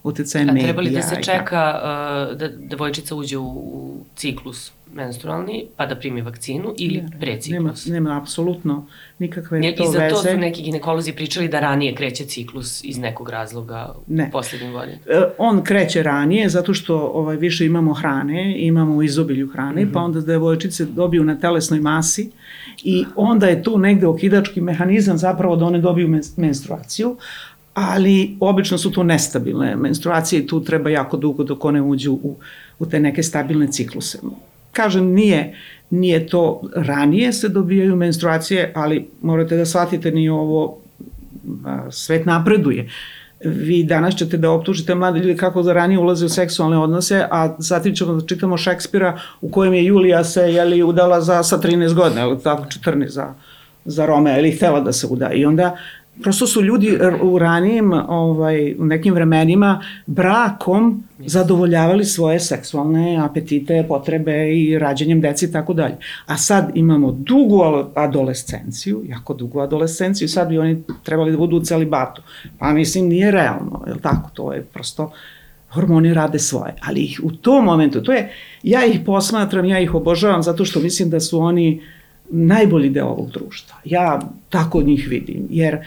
[0.03, 0.63] uticajem medija.
[0.63, 1.79] A treba li da se čeka
[2.31, 7.41] uh, da devojčica uđe u, u ciklus menstrualni, pa da primi vakcinu ili ne, pre
[7.41, 7.85] ciklus?
[7.85, 8.85] Nema, nema apsolutno
[9.19, 9.97] nikakve ne, to veze.
[9.97, 14.27] I za to su neki ginekolozi pričali da ranije kreće ciklus iz nekog razloga ne.
[14.27, 15.01] u poslednjim godinama.
[15.09, 19.89] E, on kreće ranije zato što ovaj, više imamo hrane, imamo u izobilju hrane, mm
[19.89, 19.93] -hmm.
[19.93, 22.31] pa onda devojčice dobiju na telesnoj masi
[22.83, 27.17] i onda je tu negde okidački mehanizam zapravo da one dobiju menstruaciju,
[27.73, 32.35] ali obično su to nestabilne menstruacije i tu treba jako dugo dok one uđu u,
[32.79, 34.19] u te neke stabilne cikluse.
[34.71, 35.55] Kažem, nije,
[35.89, 40.77] nije to ranije se dobijaju menstruacije, ali morate da shvatite ni ovo,
[41.89, 42.89] svet napreduje.
[43.43, 47.56] Vi danas ćete da optužite mlade ljude kako da ranije ulaze u seksualne odnose, a
[47.58, 51.93] zatim ćemo da čitamo Šekspira u kojem je Julija se jeli, udala za, sa 13
[51.93, 53.34] godina, tako 14 za,
[53.86, 55.32] za Romea, ili htela da se uda.
[55.32, 55.78] I onda
[56.21, 64.53] prosto su ljudi u ranijim, ovaj, u nekim vremenima brakom zadovoljavali svoje seksualne apetite, potrebe
[64.53, 65.95] i rađanjem deci i tako dalje.
[66.25, 67.62] A sad imamo dugu
[67.95, 72.21] adolescenciju, jako dugu adolescenciju, sad bi oni trebali da budu u celibatu.
[72.60, 74.30] Pa mislim, nije realno, je tako?
[74.34, 75.12] To je prosto
[75.69, 78.32] hormoni rade svoje, ali ih u tom momentu, to je,
[78.63, 81.82] ja ih posmatram, ja ih obožavam zato što mislim da su oni
[82.29, 83.75] najbolji deo ovog društva.
[83.85, 85.77] Ja tako njih vidim, jer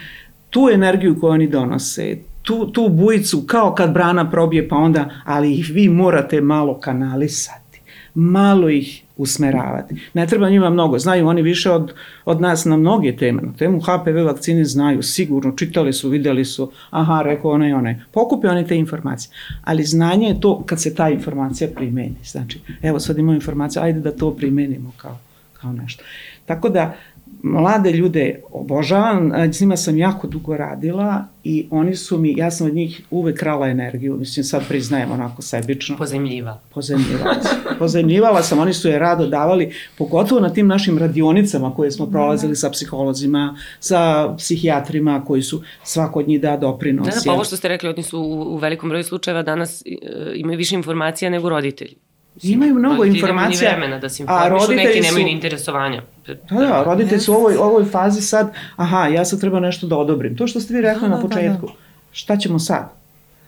[0.51, 5.55] tu energiju koju oni donose, tu, tu bujicu kao kad brana probije pa onda, ali
[5.55, 7.81] ih vi morate malo kanalisati,
[8.15, 9.95] malo ih usmeravati.
[10.15, 11.93] Ne treba njima mnogo, znaju oni više od,
[12.25, 13.43] od nas na mnoge teme.
[13.43, 17.95] Na temu HPV vakcine znaju, sigurno, čitali su, videli su, aha, rekao onaj, onaj.
[18.13, 19.33] Pokupe oni te informacije.
[19.65, 22.17] Ali znanje je to kad se ta informacija primeni.
[22.25, 25.19] Znači, evo sad imamo informaciju, ajde da to primenimo kao,
[25.61, 26.05] kao nešto.
[26.47, 26.95] Tako da,
[27.43, 32.67] mlade ljude obožavam, s njima sam jako dugo radila i oni su mi, ja sam
[32.67, 35.97] od njih uvek krala energiju, mislim sad priznajem onako sebično.
[35.97, 36.61] Pozemljiva.
[36.75, 37.37] Pozemljivala.
[37.79, 42.57] Pozemljivala sam, oni su je rado davali, pogotovo na tim našim radionicama koje smo prolazili
[42.57, 47.07] sa psiholozima, sa psihijatrima koji su svako od njih da doprinos.
[47.07, 49.83] Da, da, pa ovo što ste rekli, oni su u, u velikom broju slučajeva danas
[49.83, 49.95] e,
[50.35, 52.10] imaju više informacija nego roditelji.
[52.43, 53.71] Imaju mnogo informacija.
[53.71, 56.03] vremena da se informišu, a roditelji neki nemaju ni interesovanja.
[56.27, 59.97] Da, da, roditelji su u ovoj, ovoj fazi sad, aha, ja sad treba nešto da
[59.97, 60.37] odobrim.
[60.37, 61.79] To što ste vi rekli da, na da, početku, da, da.
[62.13, 63.01] šta ćemo sad?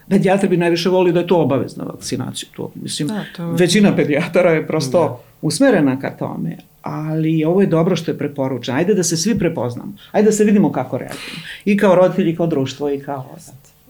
[0.09, 2.49] Pedijatri bi najviše volili da je to obavezna vakcinacija.
[2.57, 3.53] To, mislim, da, to...
[3.53, 5.19] većina pedijatara je prosto da.
[5.43, 8.79] usmerena ka tome, ali ovo je dobro što je preporučeno.
[8.79, 9.93] Ajde da se svi prepoznamo.
[10.13, 11.41] Ajde da se vidimo kako reagujemo.
[11.65, 13.37] I kao roditelji, i kao društvo, i kao...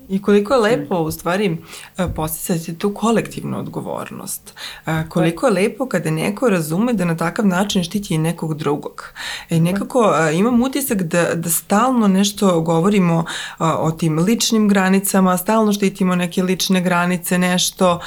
[0.08, 1.56] I koliko je lepo u stvari
[1.98, 4.54] e, posticati tu kolektivnu odgovornost.
[4.86, 9.12] E, koliko je lepo kada neko razume da na takav način štiti i nekog drugog.
[9.50, 13.24] I e, nekako imam utisak da, da stalno nešto govorimo
[13.58, 18.00] o tim ličnim granicama, stalno štitimo neke lične granice, nešto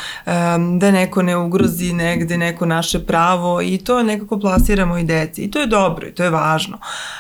[0.78, 5.42] da neko ne ugrozi negde neko naše pravo i to nekako plasiramo i deci.
[5.42, 6.78] I to je dobro i to je važno.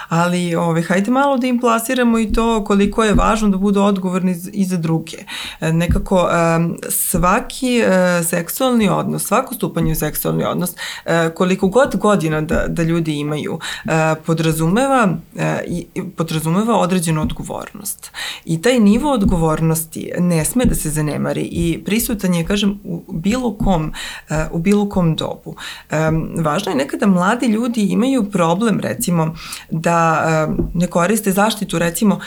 [0.10, 4.36] Ali ove, hajde malo da im plasiramo i to koliko je važno da budu odgovorni
[4.54, 5.18] i za druge.
[5.62, 6.30] E, nekako
[6.90, 10.72] svaki e, seksualni odnos, svako stupanje u seksualni odnos,
[11.06, 13.60] e, koliko god godina da, da ljudi imaju,
[14.26, 15.18] podrazumeva,
[16.18, 18.12] podrazumeva određenu odgovornost.
[18.46, 23.58] I taj nivo odgovornosti ne sme da se zanemari i prisutan je, kažem, u bilo
[23.58, 23.94] kom,
[24.52, 25.56] u bilo kom dobu.
[26.42, 29.36] Važno je nekada mladi ljudi imaju problem, recimo,
[29.70, 30.26] da
[30.74, 32.20] ne koriste zaštitu, recimo,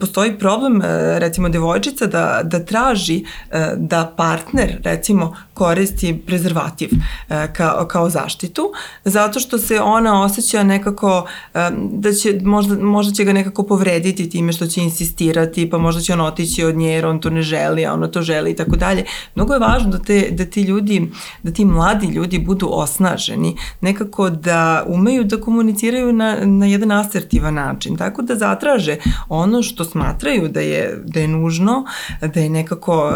[0.00, 0.82] postoji problem,
[1.18, 6.88] recimo, devojčica devojčica da, da traži e, da partner recimo koristi prezervativ
[7.28, 8.72] e, kao, kao zaštitu,
[9.04, 14.30] zato što se ona osjeća nekako e, da će, možda, možda će ga nekako povrediti
[14.30, 17.42] time što će insistirati, pa možda će on otići od nje jer on to ne
[17.42, 19.04] želi, a ona to želi i tako dalje.
[19.34, 21.10] Mnogo je važno da, te, da ti ljudi,
[21.42, 27.54] da ti mladi ljudi budu osnaženi, nekako da umeju da komuniciraju na, na jedan asertivan
[27.54, 28.96] način, tako da zatraže
[29.28, 31.71] ono što smatraju da je, da je nužno,
[32.20, 33.12] da je nekako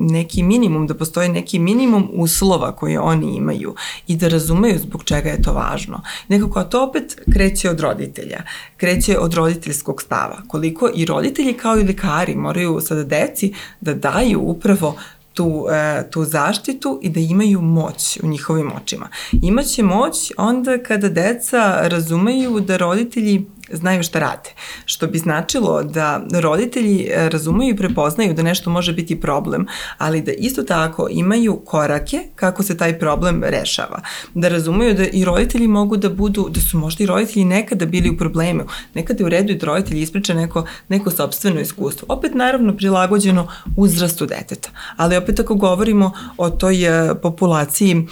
[0.00, 3.74] neki minimum, da postoji neki minimum uslova koje oni imaju
[4.06, 6.00] i da razumeju zbog čega je to važno.
[6.28, 8.42] Nekako, a to opet kreće od roditelja,
[8.76, 10.42] kreće od roditeljskog stava.
[10.48, 14.96] Koliko i roditelji kao i lekari moraju sada deci da daju upravo
[15.36, 19.08] tu, e, tu zaštitu i da imaju moć u njihovim očima.
[19.32, 24.50] Imaće moć onda kada deca razumeju da roditelji znaju šta rade.
[24.84, 29.66] Što bi značilo da roditelji e, razumeju i prepoznaju da nešto može biti problem,
[29.98, 34.00] ali da isto tako imaju korake kako se taj problem rešava.
[34.34, 38.10] Da razumeju da i roditelji mogu da budu, da su možda i roditelji nekada bili
[38.10, 38.64] u problemu.
[38.94, 42.06] Nekada je u redu i da roditelji ispriča neko, neko sobstveno iskustvo.
[42.08, 44.70] Opet naravno prilagođeno uzrastu deteta.
[44.96, 48.06] Ali opet ako govorimo o toj e, populaciji,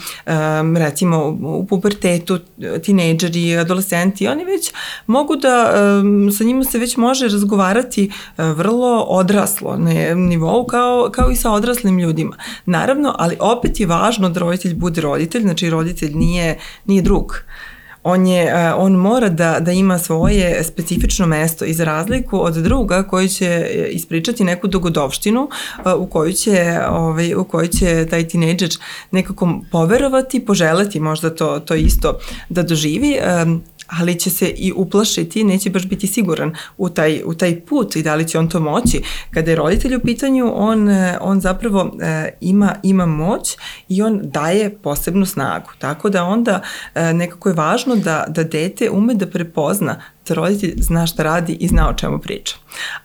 [0.77, 2.39] recimo u pubertetu,
[2.83, 4.73] tinejdžeri, adolescenti, oni već
[5.07, 11.11] mogu da um, sa njima se već može razgovarati uh, vrlo odraslo na nivou kao,
[11.13, 12.37] kao i sa odraslim ljudima.
[12.67, 17.45] Naravno, ali opet je važno da roditelj bude roditelj, znači roditelj nije, nije drug
[18.05, 23.03] on, je, on mora da, da ima svoje specifično mesto i za razliku od druga
[23.03, 25.49] koji će e, ispričati neku dogodovštinu
[25.97, 28.71] u koju će, ovaj, u kojoj će taj tinejdžer
[29.11, 32.19] nekako poverovati, poželeti možda to, to isto
[32.49, 33.19] da doživi
[33.87, 38.03] ali će se i uplašiti, neće baš biti siguran u taj, u taj put i
[38.03, 39.03] da li će on to moći.
[39.31, 43.57] Kada je roditelj u pitanju, on, e, on zapravo e, ima, ima moć
[43.89, 45.71] i on daje posebnu snagu.
[45.79, 46.61] Tako da onda
[46.95, 51.53] e, nekako je važno da, da dete ume da prepozna da roditelj zna šta radi
[51.53, 52.57] i zna o čemu priča.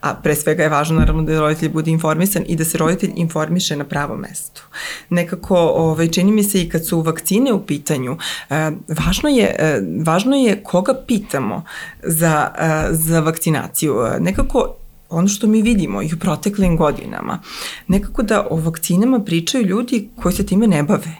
[0.01, 3.75] A pre svega je važno naravno da roditelj bude informisan i da se roditelj informiše
[3.75, 4.63] na pravom mestu.
[5.09, 8.17] Nekako ovaj, čini mi se i kad su vakcine u pitanju,
[8.49, 11.63] eh, važno, je, eh, važno je koga pitamo
[12.03, 13.95] za, eh, za vakcinaciju.
[14.19, 14.75] Nekako
[15.09, 17.39] ono što mi vidimo i u proteklim godinama,
[17.87, 21.15] nekako da o vakcinama pričaju ljudi koji se time ne bave.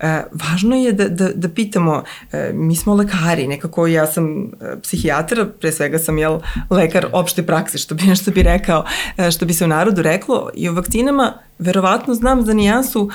[0.00, 4.46] E, važno je da, da, da pitamo, e, mi smo lekari, nekako ja sam e,
[4.82, 6.38] psihijatar, pre svega sam jel,
[6.70, 8.84] lekar opšte prakse, što bi nešto bi rekao,
[9.16, 11.32] e, što bi se u narodu reklo, i o vakcinama
[11.64, 13.10] verovatno znam za nijansu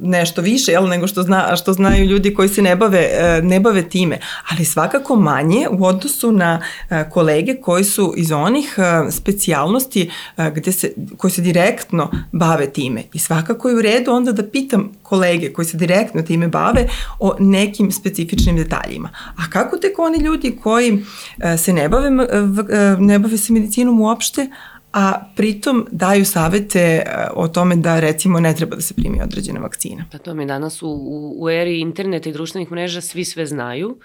[0.00, 3.60] nešto više jel, nego što, zna, što znaju ljudi koji se ne bave, e, ne
[3.60, 4.18] bave time,
[4.50, 10.10] ali svakako manje u odnosu na e, kolege koji su iz onih e, specijalnosti
[10.54, 13.02] gde se, koji se direktno bave time.
[13.12, 17.36] I svakako je u redu onda da pitam kolege koji se direktno time bave o
[17.38, 19.08] nekim specifičnim detaljima.
[19.36, 21.04] A kako tek oni ljudi koji
[21.58, 22.10] se ne bave,
[22.98, 24.50] ne bave se medicinom uopšte,
[24.92, 29.60] a pritom daju savete e, o tome da recimo ne treba da se primi određena
[29.60, 30.04] vakcina.
[30.12, 33.98] Pa to mi danas u, u, u eri interneta i društvenih mreža svi sve znaju,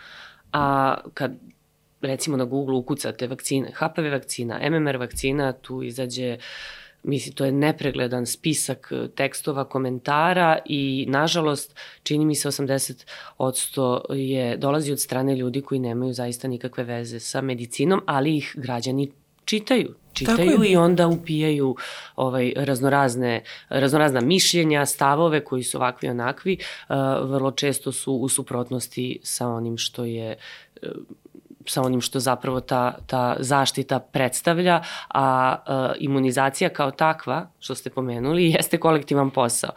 [0.53, 1.35] a kad
[2.01, 6.37] recimo na Google ukucate vakcine, HPV vakcina, MMR vakcina, tu izađe
[7.07, 14.57] Mislim, to je nepregledan spisak e, tekstova, komentara i, nažalost, čini mi se 80% je,
[14.57, 19.11] dolazi od strane ljudi koji nemaju zaista nikakve veze sa medicinom, ali ih građani
[19.45, 21.75] čitaju čitaju i onda upijaju
[22.15, 26.95] ovaj, raznorazne, raznorazna mišljenja, stavove koji su ovakvi onakvi, uh,
[27.29, 30.35] vrlo često su u suprotnosti sa onim što je
[30.83, 30.89] uh,
[31.67, 37.89] sa onim što zapravo ta, ta zaštita predstavlja, a uh, imunizacija kao takva, što ste
[37.89, 39.71] pomenuli, jeste kolektivan posao.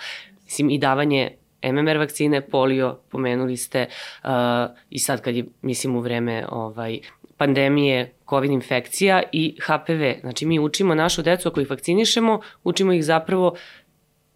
[0.45, 1.31] Mislim, i davanje
[1.63, 3.87] MMR vakcine, polio, pomenuli ste,
[4.25, 4.31] uh,
[4.91, 6.99] i sad kad je, mislim, u vreme ovaj,
[7.37, 10.21] pandemije COVID infekcija i HPV.
[10.21, 13.55] Znači mi učimo našu decu ako ih vakcinišemo, učimo ih zapravo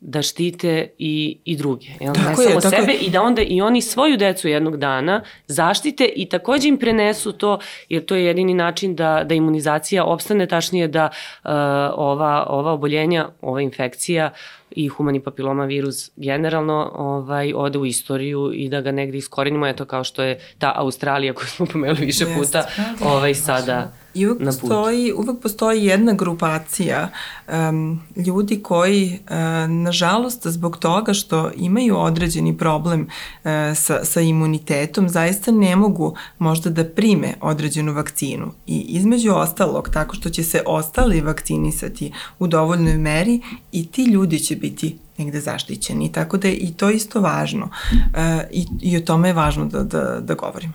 [0.05, 1.87] da štite i, i druge.
[2.01, 2.15] Jel?
[2.15, 2.99] Tako ne je, samo tako sebe je.
[2.99, 7.59] i da onda i oni svoju decu jednog dana zaštite i takođe im prenesu to,
[7.89, 11.09] jer to je jedini način da, da imunizacija opstane, tačnije da
[11.45, 11.51] uh,
[11.95, 14.33] ova, ova oboljenja, ova infekcija
[14.77, 19.85] i humani papiloma virus generalno ovaj, ode u istoriju i da ga negde iskorenimo, eto
[19.85, 22.65] kao što je ta Australija koju smo pomenuli više puta,
[23.05, 27.09] ovaj, sada I uvek postoji, uvek postoji jedna grupacija
[27.49, 29.37] um, ljudi koji, uh,
[29.71, 36.71] nažalost, zbog toga što imaju određeni problem uh, sa, sa imunitetom, zaista ne mogu možda
[36.71, 38.53] da prime određenu vakcinu.
[38.67, 43.41] I između ostalog, tako što će se ostali vakcinisati u dovoljnoj meri
[43.73, 46.13] i ti ljudi će biti negde zaštićeni.
[46.13, 47.69] Tako da je i to isto važno.
[47.93, 48.19] Uh,
[48.51, 50.73] i, I o tome je važno da, da, da govorimo.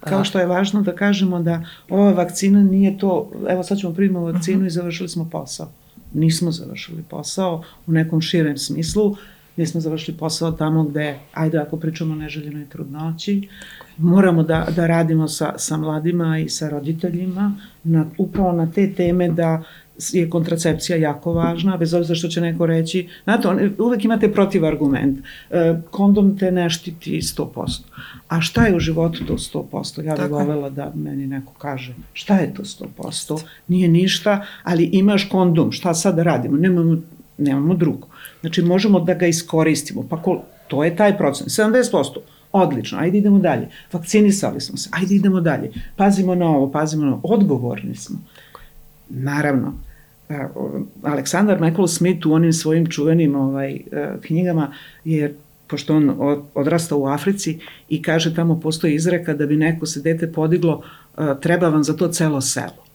[0.00, 4.32] Kao što je važno da kažemo da ova vakcina nije to, evo sad ćemo primiti
[4.32, 4.66] vakcinu uh -huh.
[4.66, 5.70] i završili smo posao.
[6.12, 9.16] Nismo završili posao u nekom širem smislu,
[9.56, 13.48] nismo završili posao tamo gde, ajde ako pričamo o neželjenoj trudnoći,
[13.96, 17.52] moramo da, da radimo sa, sa mladima i sa roditeljima
[17.84, 19.62] na, upravo na te teme da
[20.12, 25.18] je kontracepcija jako važna, bez obzira što će neko reći, znate, on, uvek imate protivargument.
[25.50, 27.80] E, kondom te ne štiti 100%.
[28.28, 30.04] A šta je u životu to 100%?
[30.04, 33.42] Ja bih volela da meni neko kaže, šta je to 100%?
[33.68, 36.56] Nije ništa, ali imaš kondom, šta sad radimo?
[36.56, 36.96] Nemamo,
[37.38, 38.08] nemamo drugo.
[38.40, 40.06] Znači, možemo da ga iskoristimo.
[40.10, 41.50] Pa ko, to je taj procent.
[41.50, 42.18] 70%.
[42.52, 43.68] Odlično, ajde idemo dalje.
[43.92, 45.72] Vakcinisali smo se, ajde idemo dalje.
[45.96, 47.20] Pazimo na ovo, pazimo na ovo.
[47.22, 48.18] Odgovorni smo.
[49.08, 49.74] Naravno,
[51.02, 53.80] Aleksandar Michael Smith u onim svojim čuvenim ovaj, e,
[54.22, 54.72] knjigama
[55.04, 55.34] je
[55.66, 56.16] pošto on
[56.54, 57.58] odrasta u Africi
[57.88, 60.82] i kaže tamo postoji izreka da bi neko se dete podiglo,
[61.18, 62.86] e, treba vam za to celo selo.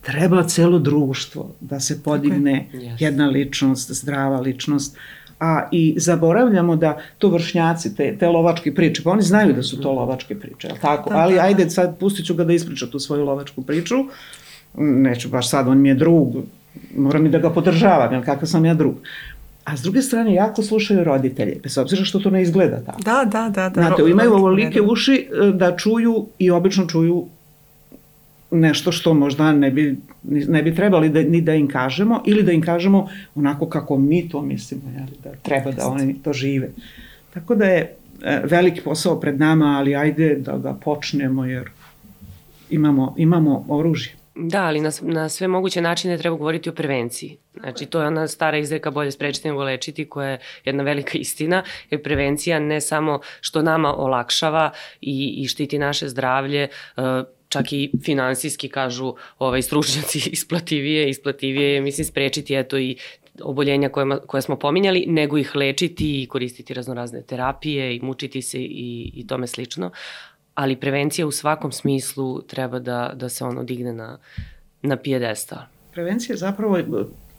[0.00, 2.96] Treba celo društvo da se podigne okay.
[2.98, 4.96] jedna ličnost, zdrava ličnost.
[5.40, 9.80] A i zaboravljamo da to vršnjaci, te, te lovačke priče, pa oni znaju da su
[9.80, 11.10] to lovačke priče, tako?
[11.12, 13.94] Ali ajde sad pustit ću ga da ispriča tu svoju lovačku priču.
[14.74, 16.36] Neću baš sad, on mi je drug,
[16.96, 18.94] moram i da ga podržavam, jer kakav sam ja drug.
[19.64, 23.02] A s druge strane, jako slušaju roditelje, bez obzira što to ne izgleda tako.
[23.02, 23.68] Da, da, da.
[23.68, 27.26] da Znate, imaju ovolike uši da čuju i obično čuju
[28.50, 32.52] nešto što možda ne bi, ne bi trebali da, ni da im kažemo ili da
[32.52, 36.68] im kažemo onako kako mi to mislimo, jeli, da treba da oni to žive.
[37.34, 37.94] Tako da je
[38.44, 41.70] veliki posao pred nama, ali ajde da ga počnemo jer
[42.70, 44.12] imamo, imamo oružje.
[44.40, 47.38] Da, ali na, na sve moguće načine treba govoriti o prevenciji.
[47.60, 51.62] Znači, to je ona stara izreka bolje sprečiti nego lečiti, koja je jedna velika istina,
[51.90, 54.70] jer prevencija ne samo što nama olakšava
[55.00, 56.68] i, i štiti naše zdravlje,
[57.48, 62.96] čak i finansijski kažu ovaj, stručnjaci isplativije, isplativije je, mislim, sprečiti eto i
[63.42, 68.58] oboljenja koje, koje smo pominjali, nego ih lečiti i koristiti raznorazne terapije i mučiti se
[68.58, 69.90] i, i tome slično
[70.58, 74.18] ali prevencija u svakom smislu treba da, da se ono digne na,
[74.82, 75.58] na pijedestal.
[75.92, 76.78] Prevencija je zapravo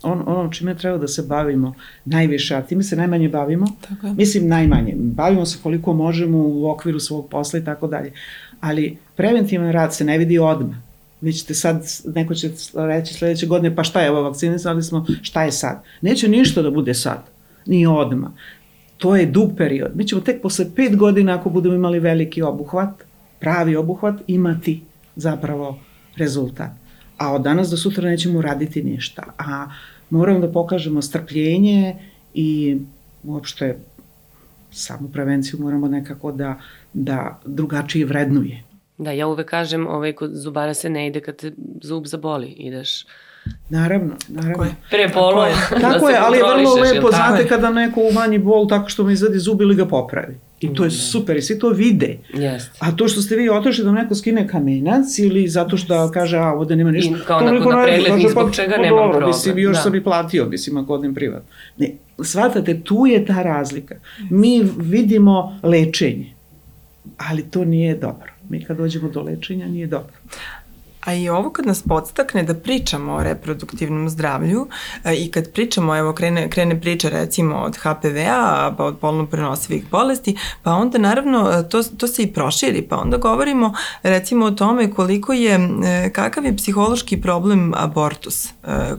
[0.04, 1.74] on, ono čime treba da se bavimo
[2.06, 3.68] najviše, a time se najmanje bavimo.
[3.90, 4.14] Tako je.
[4.14, 4.94] Mislim najmanje.
[4.98, 8.12] Bavimo se koliko možemo u okviru svog posla i tako dalje.
[8.60, 10.78] Ali preventivan rad se ne vidi odmah.
[11.22, 15.44] Vi ćete sad, neko će reći sledeće godine, pa šta je ovo, vakcinisali smo, šta
[15.44, 15.84] je sad?
[16.02, 17.24] Neće ništa da bude sad,
[17.66, 18.32] ni odmah.
[18.98, 19.92] To je dug period.
[19.96, 23.09] Mi ćemo tek posle pet godina, ako budemo imali veliki obuhvat,
[23.40, 24.82] pravi obuhvat imati
[25.16, 25.80] zapravo
[26.18, 26.72] rezultat.
[27.18, 29.24] A od danas do sutra nećemo raditi ništa.
[29.38, 29.68] A
[30.10, 31.96] moramo da pokažemo strpljenje
[32.34, 32.78] i
[33.24, 33.78] uopšte
[34.72, 36.60] samu prevenciju moramo nekako da,
[36.94, 38.64] da drugačije vrednuje.
[38.98, 43.06] Da, ja uvek kažem, ovaj, kod zubara se ne ide kad te zub zaboli, ideš
[43.70, 44.54] Naravno, naravno.
[44.54, 44.76] Tako je.
[44.90, 45.46] Pre bolo.
[45.70, 49.04] Tako je, tako je ali je vrlo lepo, znate, kada neko umanji bol tako što
[49.04, 50.36] mu izvadi zub ili ga popravi.
[50.62, 52.18] I to je super i svi to vide.
[52.34, 52.72] Jest.
[52.80, 56.54] A to što ste vi otišli da neko skine kamenac ili zato što kaže a
[56.54, 57.16] ovde nema ništa.
[57.16, 59.30] I kao na, na pregled zbog pa, čega pa, nema dobro, problem.
[59.30, 59.84] Mislim, još da.
[59.84, 61.44] sam i platio, mislim, ako odem privat.
[61.78, 61.92] Ne,
[62.24, 63.96] shvatate, tu je ta razlika.
[64.30, 66.34] Mi vidimo lečenje,
[67.18, 68.32] ali to nije dobro.
[68.50, 70.14] Mi kad dođemo do lečenja nije dobro.
[71.06, 74.68] A i ovo kad nas podstakne da pričamo o reproduktivnom zdravlju
[75.04, 79.86] e, i kad pričamo, evo krene, krene priča recimo od HPV-a, pa od polno prenosivih
[79.92, 83.74] bolesti, pa onda naravno e, to, to se i proširi, pa onda govorimo
[84.04, 88.50] recimo o tome koliko je, e, kakav je psihološki problem abortus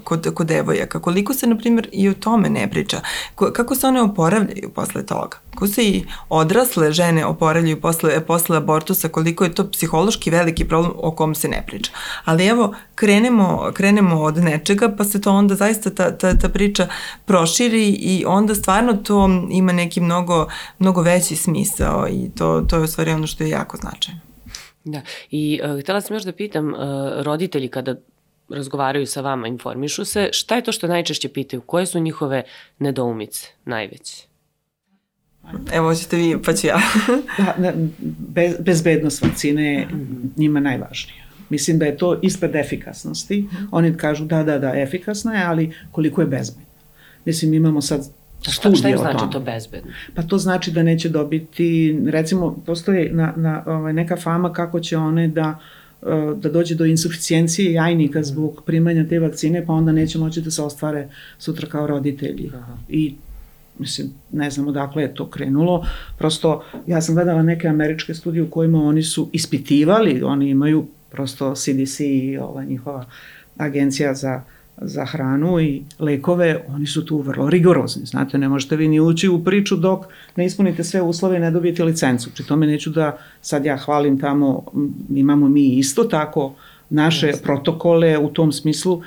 [0.05, 3.01] kod, kod devojaka, koliko se na primjer i o tome ne priča,
[3.35, 9.09] kako se one oporavljaju posle toga, kako se i odrasle žene oporavljaju posle, posle abortusa,
[9.09, 11.90] koliko je to psihološki veliki problem o kom se ne priča.
[12.25, 16.89] Ali evo, krenemo, krenemo od nečega, pa se to onda zaista ta, ta, ta priča
[17.25, 20.47] proširi i onda stvarno to ima neki mnogo,
[20.79, 24.21] mnogo veći smisao i to, to je u stvari ono što je jako značajno.
[24.85, 26.81] Da, i uh, htela sam još da pitam, uh,
[27.23, 27.95] roditelji kada
[28.49, 31.61] razgovaraju sa vama, informišu se, šta je to što najčešće pitaju?
[31.61, 32.43] Koje su njihove
[32.79, 34.27] nedoumice najveće?
[35.73, 36.81] Evo, hoćete vi, pa ću ja.
[37.59, 37.73] da,
[38.19, 39.89] bez, bezbednost vakcine je
[40.37, 43.49] njima najvažnija Mislim da je to ispred efikasnosti.
[43.71, 46.71] Oni kažu da, da, da, efikasna je, ali koliko je bezbedna.
[47.25, 48.09] Mislim, imamo sad
[48.43, 49.33] Šta, studije šta im o znači tome.
[49.33, 49.91] to bezbedno?
[50.15, 54.97] Pa to znači da neće dobiti, recimo, postoji na, na, ovaj, neka fama kako će
[54.97, 55.59] one da
[56.03, 60.51] eh, da dođe do insuficijencije jajnika zbog primanja te vakcine, pa onda neće moći da
[60.51, 62.51] se ostvare sutra kao roditelji.
[62.55, 62.77] Aha.
[62.89, 63.15] I
[63.79, 65.87] mislim, ne znam odakle je to krenulo,
[66.19, 71.55] prosto ja sam gledala neke američke studije u kojima oni su ispitivali, oni imaju prosto
[71.55, 73.05] CDC i ova njihova
[73.57, 74.43] agencija za
[74.81, 78.07] za hranu i lekove, oni su tu vrlo rigorozni.
[78.07, 80.05] Znate, ne možete vi ni ući u priču dok
[80.37, 82.31] ne ispunite sve uslove i ne dobijete licencu.
[82.35, 84.65] Pri tome neću da sad ja hvalim tamo,
[85.15, 86.55] imamo mi isto tako
[86.91, 87.43] naše Jasne.
[87.43, 89.03] protokole u tom smislu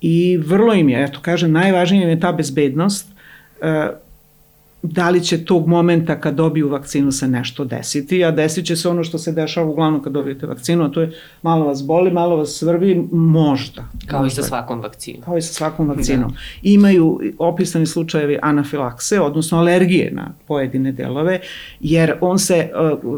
[0.00, 3.08] i vrlo im je, eto kažem, najvažnije im je ta bezbednost,
[3.60, 3.90] e,
[4.82, 8.88] da li će tog momenta kad dobiju vakcinu se nešto desiti, a desit će se
[8.88, 11.12] ono što se dešava uglavnom kad dobijete vakcinu, a to je
[11.42, 13.84] malo vas boli, malo vas svrvi, možda.
[14.06, 14.42] Kao i možda.
[14.42, 15.22] sa svakom vakcinom.
[15.22, 16.30] Kao i sa svakom vakcinom.
[16.30, 16.36] Da.
[16.62, 21.40] Imaju opisani slučajevi anafilakse, odnosno alergije na pojedine delove,
[21.80, 22.70] jer on se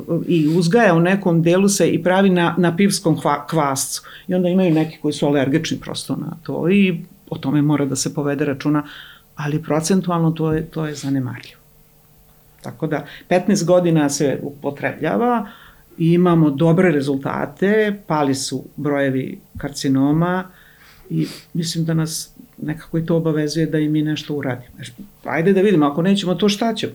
[0.07, 3.17] uh, i uzgaja u nekom delu se i pravi na, na pivskom
[3.51, 4.03] kvascu.
[4.29, 7.97] I onda imaju neki koji su alergični prosto na to i o tome mora da
[7.97, 8.83] se povede računa,
[9.37, 11.61] ali procentualno to je, to je zanemarljivo.
[12.63, 15.47] Tako da 15 godina se upotrebljava
[15.99, 20.45] i imamo dobre rezultate, pali su brojevi karcinoma
[21.11, 22.31] i mislim da nas
[22.63, 24.75] nekako i to obavezuje da i mi nešto uradimo.
[25.25, 26.93] Ajde da vidimo, ako nećemo to šta ćemo?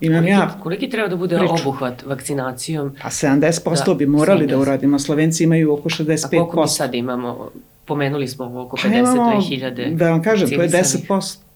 [0.00, 1.54] Imam Koliki, ja, koliki treba da bude priču.
[1.60, 2.94] obuhvat vakcinacijom?
[3.02, 4.60] pa 70% Da, bi morali da 70.
[4.60, 6.26] uradimo, Slovenci imaju oko 65%.
[6.26, 7.50] A koliko mi sad imamo?
[7.84, 11.08] Pomenuli smo oko Pa imamo, 52.000 Da vam kažem, to je vakcinisanih.
[11.08, 11.47] 10%.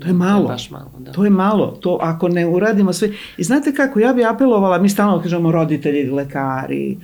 [0.00, 0.42] To je malo.
[0.42, 1.12] To je baš malo, da.
[1.12, 3.10] To je malo, to ako ne uradimo sve.
[3.36, 6.98] I znate kako, ja bi apelovala, mi stalno kažemo roditelji, lekari,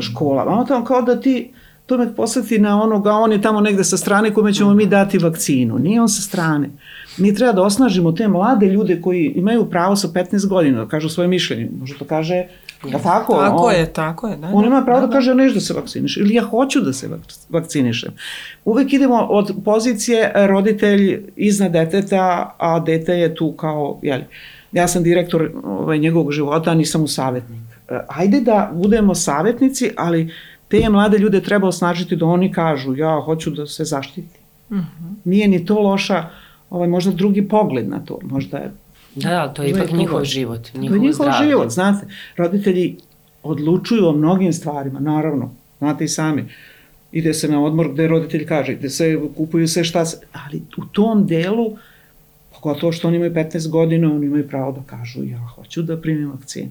[0.00, 1.50] škola, ono tamo kao da ti,
[1.86, 5.18] to me poslati na onoga, on je tamo negde sa strane kome ćemo mi dati
[5.18, 5.78] vakcinu.
[5.78, 6.70] Nije on sa strane.
[7.16, 11.08] Mi treba da osnažimo te mlade ljude koji imaju pravo sa 15 godina da kažu
[11.08, 11.70] svoje mišljenje.
[11.80, 12.44] Može to kaže,
[12.92, 13.32] ja tako?
[13.32, 14.36] Tako on, je, tako je.
[14.36, 16.42] Da, On da, ima pravo da, da, kaže ja neću da se vakcinišem ili ja
[16.42, 18.12] hoću da se vak- vakcinišem.
[18.64, 24.24] Uvek idemo od pozicije roditelj iznad deteta, a dete je tu kao, jeli,
[24.72, 27.60] ja sam direktor ovaj, njegovog života, a nisam mu savjetnik.
[27.88, 30.34] E, Ajde da budemo savjetnici, ali
[30.68, 34.38] te mlade ljude treba osnažiti da oni kažu ja hoću da se zaštiti.
[34.72, 35.06] Mhm.
[35.24, 36.24] Nije ni to loša,
[36.70, 38.72] ovaj, možda drugi pogled na to, možda je
[39.16, 41.48] Da, da, to je ipak njihov život, To je njihovo njihov zdravlje.
[41.48, 42.06] život, znate.
[42.36, 42.96] Roditelji
[43.42, 46.48] odlučuju o mnogim stvarima, naravno, znate i sami.
[47.12, 50.84] Ide se na odmor gde roditelj kaže, ide se, kupuju se šta se, ali u
[50.84, 51.76] tom delu,
[52.54, 56.30] pogotovo što oni imaju 15 godina, oni imaju pravo da kažu ja hoću da primim
[56.30, 56.70] vakcinu.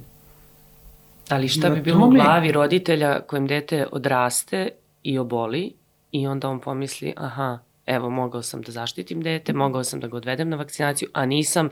[1.29, 4.69] Ali šta bi bilo u glavi roditelja kojem dete odraste
[5.03, 5.73] i oboli
[6.11, 10.17] i onda on pomisli, aha, evo, mogao sam da zaštitim dete, mogao sam da ga
[10.17, 11.69] odvedem na vakcinaciju, a nisam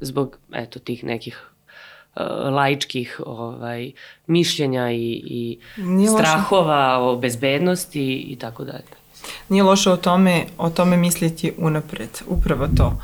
[0.00, 1.40] zbog, eto, tih nekih
[2.16, 2.22] uh,
[2.54, 3.92] laičkih ovaj,
[4.26, 8.98] mišljenja i, i Nije strahova o bezbednosti i tako dalje.
[9.48, 13.00] Nije loše o tome, o tome misliti unapred, upravo to.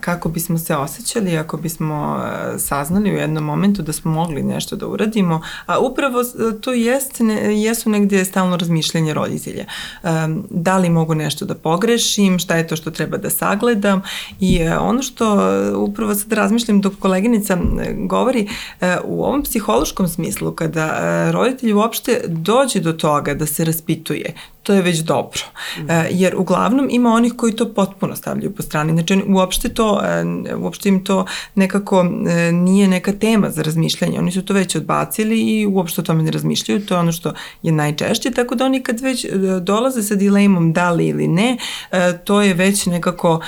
[0.00, 2.20] Kako bismo se osjećali ako bismo
[2.54, 6.18] e, saznali u jednom momentu da smo mogli nešto da uradimo, a upravo
[6.60, 9.62] to jest, ne, jesu negde stalno razmišljanje roditelja.
[9.62, 10.08] E,
[10.50, 14.02] da li mogu nešto da pogrešim, šta je to što treba da sagledam
[14.40, 15.38] i e, ono što
[15.76, 17.58] upravo sad razmišljam dok koleginica
[17.96, 18.48] govori,
[19.04, 24.34] u ovom psihološkom smislu kada roditelj uopšte dođe do toga da se raspituje,
[24.68, 25.40] to je već dobro.
[25.88, 28.92] E, jer uglavnom ima onih koji to potpuno stavljaju po strani.
[28.92, 34.18] Znači uopšte to, e, uopšte im to nekako e, nije neka tema za razmišljanje.
[34.18, 36.86] Oni su to već odbacili i uopšte o tome ne razmišljaju.
[36.86, 38.30] To je ono što je najčešće.
[38.30, 39.28] Tako da oni kad već e,
[39.60, 41.56] dolaze sa dilemom da li ili ne,
[42.24, 43.40] to je već nekako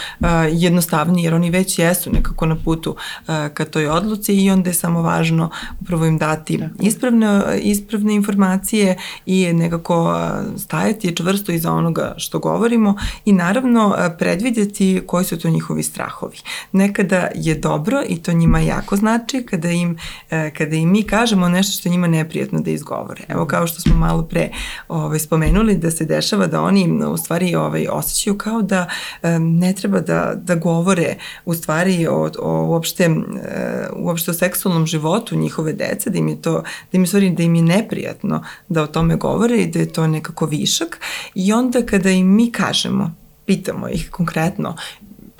[0.52, 2.96] jednostavnije jer oni već jesu nekako na putu
[3.54, 5.50] ka toj odluci i onda je samo važno
[5.80, 8.96] upravo im dati ispravne, ispravne informacije
[9.26, 10.16] i nekako
[10.54, 10.58] e,
[11.10, 16.36] stajati čvrsto iza onoga što govorimo i naravno e, predvidjeti koji su to njihovi strahovi.
[16.72, 19.98] Nekada je dobro i to njima jako znači kada im,
[20.30, 23.22] e, kada im mi kažemo nešto što njima neprijatno da izgovore.
[23.28, 24.50] Evo kao što smo malo pre
[24.88, 28.86] ovaj, spomenuli da se dešava da oni u stvari ovaj, osjećaju kao da
[29.22, 33.10] e, ne treba da, da govore u stvari o, o uopšte,
[33.96, 37.42] uopšte o seksualnom životu njihove dece, da im je to, da im u stvari, da
[37.42, 40.99] im je neprijatno da o tome govore i da je to nekako višak
[41.34, 43.14] i onda kada im mi kažemo
[43.46, 44.76] pitamo ih konkretno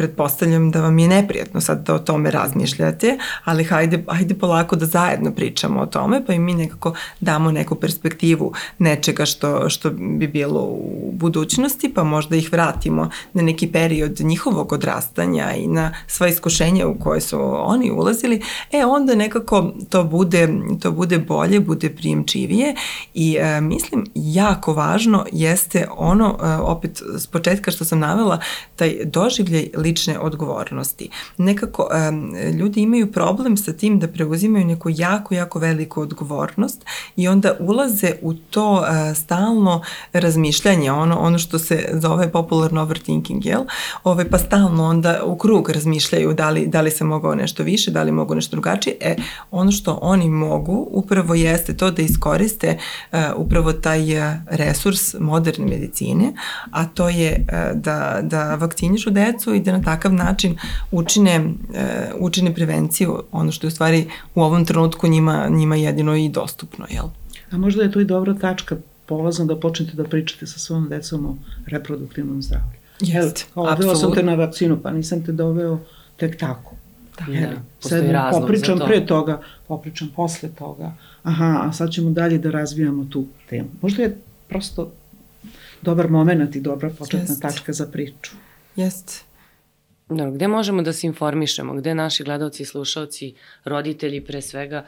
[0.00, 4.86] pretpostavljam da vam je neprijatno sad da o tome razmišljate, ali hajde, hajde polako da
[4.86, 10.26] zajedno pričamo o tome, pa i mi nekako damo neku perspektivu nečega što, što bi
[10.26, 16.28] bilo u budućnosti, pa možda ih vratimo na neki period njihovog odrastanja i na sva
[16.28, 18.42] iskušenja u koje su oni ulazili,
[18.72, 20.48] e onda nekako to bude,
[20.80, 22.74] to bude bolje, bude prijemčivije
[23.14, 28.40] i e, mislim jako važno jeste ono, e, opet s početka što sam navela,
[28.76, 31.10] taj doživljaj lične odgovornosti.
[31.36, 36.84] Nekako um, ljudi imaju problem sa tim da preuzimaju neku jako, jako veliku odgovornost
[37.16, 39.82] i onda ulaze u to uh, stalno
[40.12, 43.64] razmišljanje, ono, ono što se zove popularno overthinking, jel?
[44.04, 47.90] Ove, pa stalno onda u krug razmišljaju da li, da li se mogao nešto više,
[47.90, 48.96] da li mogu nešto drugačije.
[49.00, 49.16] E,
[49.50, 52.78] ono što oni mogu upravo jeste to da iskoriste
[53.12, 56.32] uh, upravo taj uh, resurs moderne medicine,
[56.70, 60.56] a to je uh, da, da vakcinišu decu i da na takav način
[60.90, 61.44] učine,
[61.74, 66.28] e, učine prevenciju, ono što je u stvari u ovom trenutku njima, njima jedino i
[66.28, 67.04] dostupno, jel?
[67.50, 71.26] A možda je to i dobra tačka polazno da počnete da pričate sa svojom decom
[71.26, 72.78] o reproduktivnom zdravlju.
[73.00, 73.94] Jeste, apsolutno.
[73.94, 75.78] sam te na vakcinu, pa nisam te doveo
[76.16, 76.74] tek tako.
[77.18, 78.86] Da, da, postoji razlog popričam za to.
[78.86, 80.92] pre toga, popričam posle toga.
[81.22, 83.68] Aha, a sad ćemo dalje da razvijamo tu temu.
[83.82, 84.16] Možda je
[84.48, 84.92] prosto
[85.82, 87.42] dobar moment i dobra početna Jest.
[87.42, 88.32] tačka za priču.
[88.76, 89.12] Jeste.
[90.10, 91.74] No, gde možemo da se informišemo?
[91.74, 93.34] Gde naši gledalci, slušalci,
[93.64, 94.84] roditelji pre svega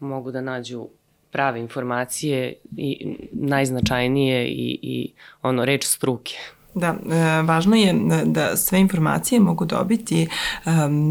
[0.00, 0.88] mogu da nađu
[1.30, 5.12] prave informacije i najznačajnije i, i
[5.42, 6.34] ono reč struke?
[6.74, 7.94] Da, e, važno je
[8.24, 10.28] da sve informacije mogu dobiti e,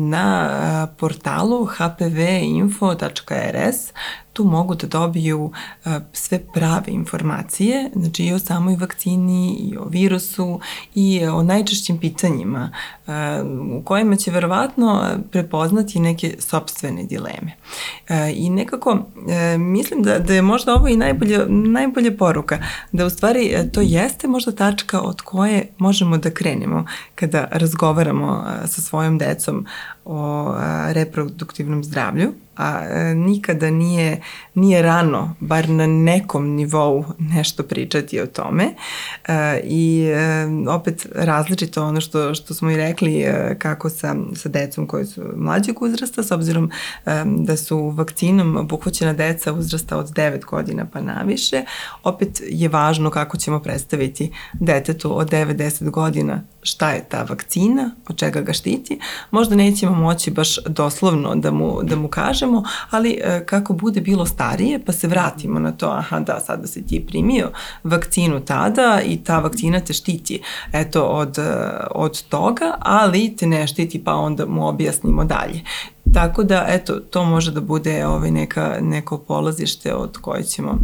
[0.10, 2.84] na e, portalu hpvinfo.rs
[4.34, 9.86] tu mogu da dobiju uh, sve prave informacije, znači i o samoj vakcini, i o
[9.86, 10.60] virusu,
[10.96, 12.72] i o najčešćim pitanjima
[13.08, 13.14] uh,
[13.80, 17.52] u kojima će verovatno prepoznati neke sobstvene dileme.
[18.36, 19.00] I nekako
[19.58, 22.60] mislim da, da je možda ovo i najbolja, najbolja poruka,
[22.92, 28.82] da u stvari to jeste možda tačka od koje možemo da krenemo kada razgovaramo sa
[28.82, 29.66] svojom decom
[30.06, 30.54] o
[30.88, 34.22] reproduktivnom zdravlju, a e, nikada nije,
[34.54, 38.64] nije rano, bar na nekom nivou nešto pričati o tome
[39.28, 44.50] e, i e, opet različito ono što, što smo i rekli e, kako sa, sa
[44.50, 46.72] decom koji su mlađeg uzrasta s obzirom
[47.06, 51.64] e, da su vakcinom obuhvaćena deca uzrasta od 9 godina pa naviše,
[52.04, 58.18] opet je važno kako ćemo predstaviti detetu od 9-10 godina šta je ta vakcina, od
[58.18, 59.00] čega ga štiti.
[59.32, 62.08] Možda nećemo moći baš doslovno da mu, da mu
[62.44, 66.68] kažemo, ali e, kako bude bilo starije, pa se vratimo na to, aha da, sada
[66.68, 67.52] si ti primio
[67.84, 70.42] vakcinu tada i ta vakcina te štiti
[70.74, 71.44] eto od, e,
[71.92, 75.62] od toga, ali te ne štiti pa onda mu objasnimo dalje.
[76.14, 80.80] Tako da, eto, to može da bude ovaj, neka, neko polazište od, koje ćemo,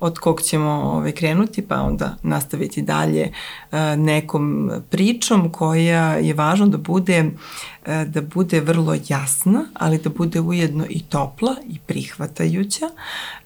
[0.00, 3.32] od kog ćemo ovaj, krenuti, pa onda nastaviti dalje
[3.72, 7.30] e, nekom pričom koja je važno da bude
[7.88, 12.86] E, da bude vrlo jasna, ali da bude ujedno i topla i prihvatajuća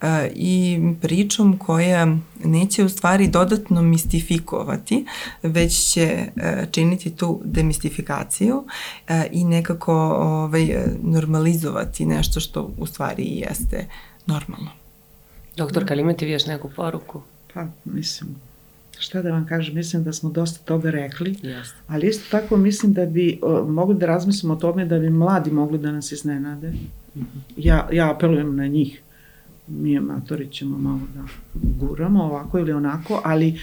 [0.00, 5.06] e, i pričom koja neće u stvari dodatno mistifikovati,
[5.42, 8.64] već će e, činiti tu demistifikaciju
[9.30, 10.68] i nekako ovaj,
[11.02, 13.86] normalizovati nešto što u stvari jeste
[14.26, 14.70] normalno.
[15.56, 17.22] Doktor, kad imate vi još neku poruku?
[17.54, 18.36] Pa, mislim,
[18.98, 21.72] šta da vam kažem, mislim da smo dosta toga rekli, yes.
[21.86, 25.50] ali isto tako mislim da bi o, mogli da razmislimo o tome da bi mladi
[25.50, 26.68] mogli da nas iznenade.
[26.70, 27.40] Mm -hmm.
[27.56, 29.02] Ja, ja apelujem na njih,
[29.66, 31.20] mi amatori ćemo malo da
[31.54, 33.60] guramo ovako ili onako, ali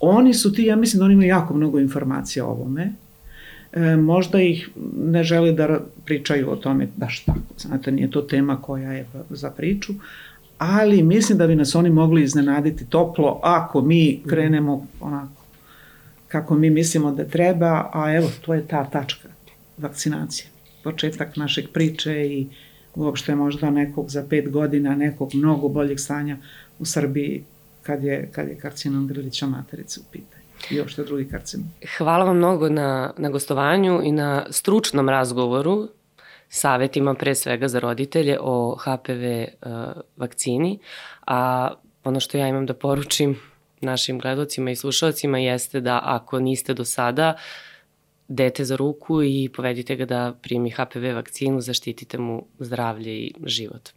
[0.00, 2.92] oni su ti, ja mislim da oni imaju jako mnogo informacija o ovome,
[3.72, 8.56] e, možda ih ne žele da pričaju o tome baš tako, znate, nije to tema
[8.56, 9.92] koja je za priču,
[10.58, 15.42] ali mislim da bi nas oni mogli iznenaditi toplo ako mi krenemo onako
[16.32, 19.28] kako mi mislimo da treba, a evo, to je ta tačka,
[19.78, 20.48] vakcinacija.
[20.84, 22.46] Početak našeg priče i
[22.94, 26.36] uopšte možda nekog za pet godina, nekog mnogo boljeg stanja
[26.78, 27.44] u Srbiji
[27.82, 31.66] kad je, kad je karcinom grlića materice u pitanju i uopšte drugi karcinom.
[31.98, 35.88] Hvala vam mnogo na, na gostovanju i na stručnom razgovoru
[36.48, 39.72] savetima pre svega za roditelje o HPV uh,
[40.16, 40.78] vakcini,
[41.26, 41.70] a
[42.04, 43.40] ono što ja imam da poručim
[43.80, 47.34] našim gledocima i slušalcima jeste da ako niste do sada
[48.34, 53.90] dete za ruku i povedite ga da primi HPV vakcinu, zaštitite mu zdravlje i život,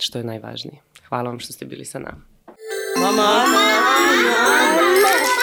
[0.00, 0.82] što je najvažnije.
[1.08, 2.22] Hvala vam što ste bili sa nama.
[2.96, 3.22] Mama!
[3.22, 3.62] Mama!
[4.32, 5.41] Mama!